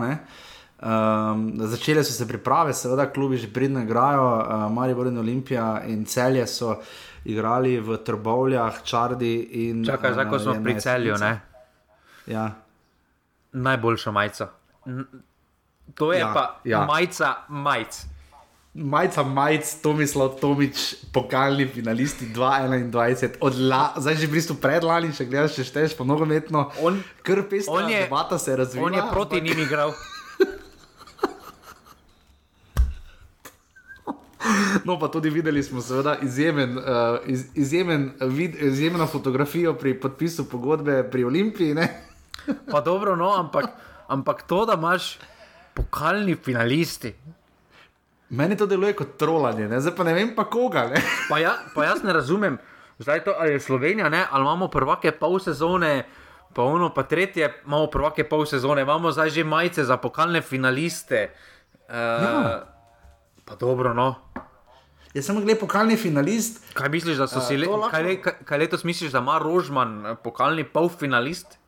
[0.84, 6.04] Um, začele so se priprave, seveda, klubi že pridno igrajo, uh, Marijo in Olimpija in
[6.04, 6.76] celje so
[7.24, 9.84] igrali v Trbovljah, Čardi in.
[9.84, 11.40] Čakaj, zdaj ko smo pri celju, ne?
[12.26, 12.64] Ja
[13.54, 14.48] najboljša majica.
[15.94, 16.84] To je ja, pa ja.
[16.84, 18.06] majica majic.
[18.74, 23.38] Majica majic, Tomislav Tomič, pokalni finalisti 2021,
[23.96, 26.74] zdaj že v bistvu predlani, če gledaš, če šteješ po nogometno.
[26.82, 28.82] On, Krpist, on je, debata se razvija.
[28.82, 29.94] On je proti njim igral.
[34.84, 36.84] No, pa tudi videli smo, seveda, izjemen, uh,
[37.26, 41.74] iz, izjemen vid, izjemno fotografijo pri podpisu pogodbe pri Olimpiji.
[41.74, 41.88] Ne?
[42.70, 43.70] Pa dobro, no, ampak,
[44.06, 45.16] ampak to, da imaš
[45.74, 47.14] pokalni finalisti.
[48.30, 49.80] Meni to deluje kot trolanje, ne?
[49.80, 50.88] zdaj pa ne vem, pa koga.
[51.28, 52.58] Pa, ja, pa jaz ne razumem,
[52.98, 54.24] zdaj to je Slovenija, ne?
[54.30, 56.06] ali imamo prvake pol sezone,
[56.54, 61.30] pa ono pa tretje, imamo prvake pol sezone, imamo zdaj že majice za pokalne finaliste.
[61.88, 62.64] Uh, ja.
[63.44, 64.14] Pa dobro, no.
[65.14, 66.62] Jaz sem gledal pokalni finalist.
[66.74, 70.06] Kaj misliš, da so uh, si le, kaj, kaj, kaj letos misliš, da ima Rožman
[70.06, 71.58] eh, pokalni polfinalist?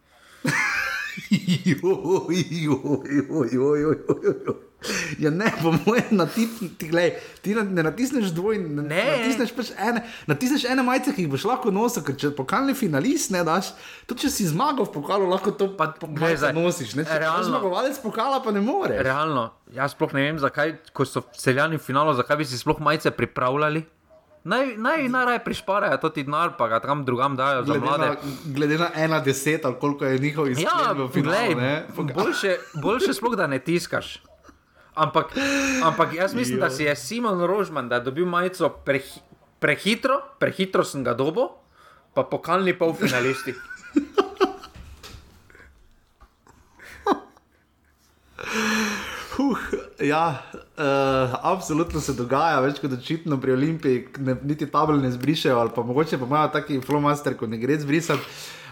[5.23, 6.47] Ja, ne, po mojem, na ti,
[6.79, 9.05] glej, ti ne natisneš dvojne, ne, ne.
[9.17, 13.33] Natisneš, pač ene, natisneš ene majice, ki jih boš lahko nosil, ker če pokalni finalist
[13.35, 13.73] ne daš,
[14.07, 16.97] tudi če si zmagal v pokalu, lahko to pa zdaj nosiš.
[16.99, 19.01] Ne, če si zmagovalec pokala, pa ne more.
[19.07, 22.83] Realno, jaz sploh ne vem, zakaj, ko so celjani v finalu, zakaj bi si sploh
[22.85, 23.87] majice pripravljali.
[24.47, 28.07] Naj, naj, najraje prišparajo to ti denar, pa ga tam drugam dajo za glede mlade.
[28.07, 30.71] Na, glede na ena deset, ali koliko je njihov izkušnja.
[30.71, 31.57] Ja, glej,
[32.15, 34.23] boljše, boljše sploh, da ne tiskaš.
[34.97, 35.37] Ampak,
[35.85, 39.21] ampak jaz mislim, da si je Simon Rožman, da je dobil majico prehi,
[39.61, 41.51] prehitro, prehitro sem ga dobo,
[42.17, 43.53] pa pokalni polfinalisti.
[49.37, 49.59] Huh,
[50.01, 50.43] ja,
[50.81, 55.77] uh, absolutno se dogaja, več kot očitno pri Olimpiji, ne, niti tabel ne zbrišajo, ali
[55.77, 58.25] pa mogoče pa imajo taki flomaster, ko ne gre zbrisati.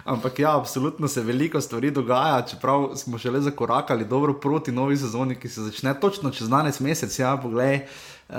[0.05, 5.35] Ampak ja, absolutno se veliko stvari dogaja, čeprav smo šele zakorakali dobro proti novi sezoni,
[5.35, 7.19] ki se začne točno čez 12 mesec.
[7.19, 7.81] Ja, poglej.
[8.29, 8.37] Uh,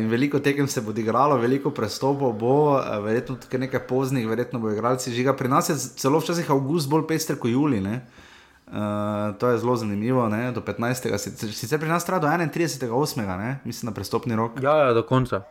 [0.00, 4.60] in veliko tekem se bo odigralo, veliko prestopov bo, uh, verjetno tudi nekaj poznih, verjetno
[4.60, 5.32] bo igralci žiga.
[5.36, 7.80] Pri nas je celo včasih avgust bolj pester kot juli.
[7.80, 10.52] Uh, to je zelo zanimivo, ne?
[10.52, 11.16] do 15.
[11.52, 12.88] sicer pri nas traja do 31.
[12.88, 13.54] 8.
[13.64, 14.60] mislim na prestopni rok.
[14.62, 15.42] Ja, ja do konca.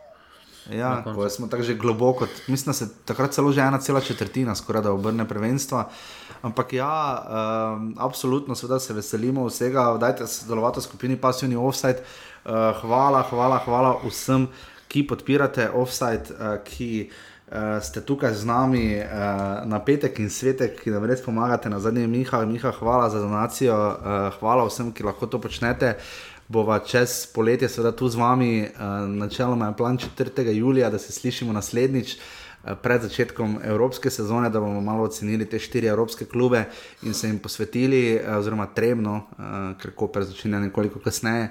[0.68, 4.54] Ja, ko smo tako že globoko, mislim, da se takrat celo že ena cela četrtina,
[4.54, 5.88] skoraj da obrne prvenstva.
[6.42, 7.24] Ampak ja,
[7.76, 11.98] um, absolutno se veselimo vsega, dajte sodelovati v skupini Passivni Offside.
[12.44, 14.48] Uh, hvala, hvala, hvala vsem,
[14.88, 20.78] ki podpirate Offside, uh, ki uh, ste tukaj z nami uh, na petek in svetek,
[20.82, 21.68] ki nam res pomagate.
[21.68, 25.96] Na zadnje, Miha, Miha, hvala za donacijo, uh, hvala vsem, ki lahko to počnete.
[25.96, 30.52] Uh, bova čez poletje, seveda tu z vami, uh, načeloma je plan 4.
[30.52, 32.16] julija, da se slišimo naslednjič.
[32.64, 36.64] Eh, pred začetkom evropske sezone, da bomo malo ocenili te štiri evropske klube
[37.02, 39.22] in se jim posvetili, eh, oziroma tremno,
[39.78, 41.48] ker Koper začne nekoliko kasneje.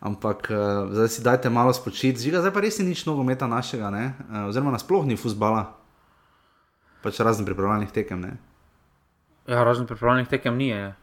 [0.00, 0.48] Ampak
[0.90, 4.12] zdaj si dajte malo spočiti, žiga, zdaj pa res ni nič nogometa našega, ne?
[4.48, 5.74] oziroma nasplošno ni fusbala,
[7.02, 8.20] pač razen pripravljalnih tekem.
[8.20, 8.36] Ne?
[9.48, 10.68] Ja, razen pripravljalnih tekem ni.
[10.68, 10.94] Je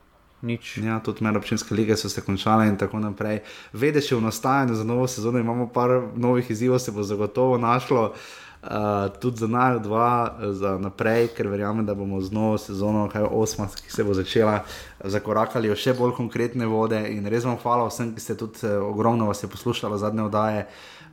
[0.41, 0.77] nič.
[0.77, 3.41] Ja, tudi medobčinske lige so se končale in tako naprej.
[3.73, 8.13] Vedeš, v nastajanju za novo sezono imamo par novih izzivov, se bo zagotovo našlo.
[8.61, 13.25] Uh, tudi za naj dva, za naprej, ker verjamem, da bomo z novo sezono, kaj
[13.25, 14.59] osma, ki se bo začela,
[15.01, 16.99] zakorakali v še bolj konkretne vode.
[17.09, 20.67] In res vam hvala vsem, ki ste tudi uh, ogromno vas je poslušali zadnje oddaje.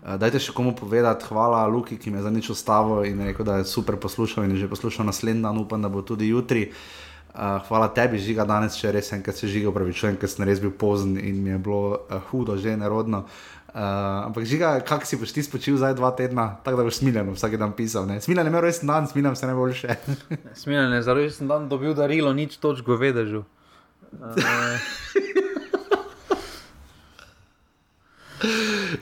[0.04, 3.48] Uh, dajte še komu povedati, hvala Luki, ki me je za nič ustavil in rekel,
[3.48, 6.68] da je super poslušal in je že poslušal naslednji dan, upam, da bo tudi jutri.
[6.68, 10.62] Uh, Uh, hvala tebi, žiga danes, če res ker se žiga, upravičujem, ker sem res
[10.64, 13.28] bil pozen in mi je bilo uh, hudo, že nerodno.
[13.68, 17.28] Uh, ampak žiga, kak si boš ti spočil zdaj dva tedna, tako da boš smiljen
[17.36, 18.08] vsak dan pisal.
[18.08, 18.16] Ne?
[18.24, 19.88] Smiljen je imel res dan, smiljen se najboljše.
[20.64, 23.44] smiljen je, zelo sem dan dobil darilo, nič točko vedežu.
[24.16, 24.40] Uh,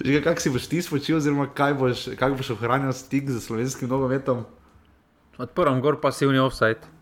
[0.03, 4.45] Žiga, kak si boš ti spočil, oziroma kaj boš, boš ohranil stik z slovenskim nogometom?
[5.39, 6.96] Odprl gor pasivni offside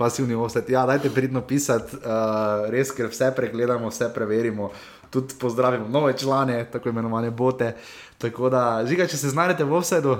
[0.00, 0.70] pasivni offset.
[0.72, 4.70] Ja, dajte pridno pisati, uh, res, ker vse pregledamo, vse preverimo.
[5.12, 7.74] Tudi pozdravimo nove člane, tako imenovane bote.
[8.18, 10.16] Tako da, žiga, če se znajdete v offsetu.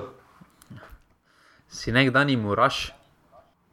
[1.71, 2.91] Si nekdaj jim uraš.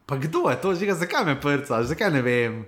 [0.09, 2.63] Pa kdo je to, žiga, zakaj me prcaš, zakaj ne vem?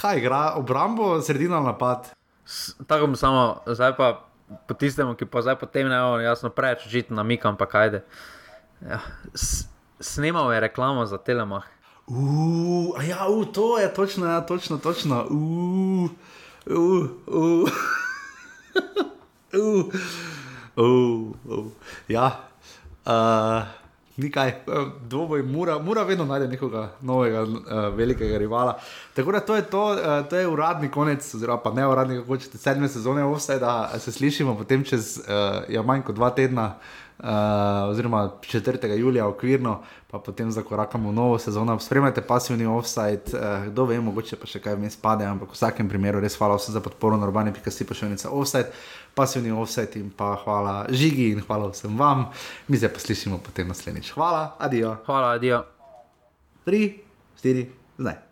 [0.00, 2.08] Kaj igra, obrambo, sredino napad.
[2.48, 4.12] S, tako bom samo, zdaj pa
[4.64, 8.00] po tistemu, ki pa zdaj potem ne bo jasno preveč žitno namikam, pa kajde.
[8.80, 9.02] Ja,
[10.00, 11.66] snemal je reklamo za telemah.
[12.08, 15.24] Uf, ja, uh, to je točno, ja, točno, točno.
[15.24, 16.10] Uf,
[16.66, 17.70] uf, uf.
[19.52, 19.84] uh,
[20.76, 21.66] uh, uh.
[22.08, 22.40] Ja,
[23.04, 23.62] uh,
[24.16, 24.54] nekaj,
[25.04, 27.58] dvoboj, mora, mora vedno najti nekoga novega, uh,
[27.96, 28.78] velikega rivala.
[29.14, 32.26] Tako da to je to, uh, to je uradni konec, oziroma pa ne uradni, kako
[32.28, 36.66] hočete, sedme sezone, vse da se slišimo potem čez uh, ja, manj kot dva tedna
[36.66, 37.07] uh,
[37.90, 38.98] oziroma 4.
[38.98, 41.78] julija, okvirno, pa potem zakorakamo v novo sezono.
[41.78, 45.88] Spremljate pasivni offside, uh, kdo ve, mogoče pa še kaj vmes pade, ampak v vsakem
[45.88, 48.70] primeru res hvala vsem za podporo, norbani, pika si pošiljnica offside,
[49.18, 52.28] pasivni offside in pa hvala žigi in hvala vsem vam.
[52.68, 54.12] Mi se pa slišimo potem naslednjič.
[54.14, 54.96] Hvala, adijo.
[55.06, 55.64] Hvala, adijo.
[56.64, 57.02] Tri,
[57.38, 58.28] štiri, zdaj.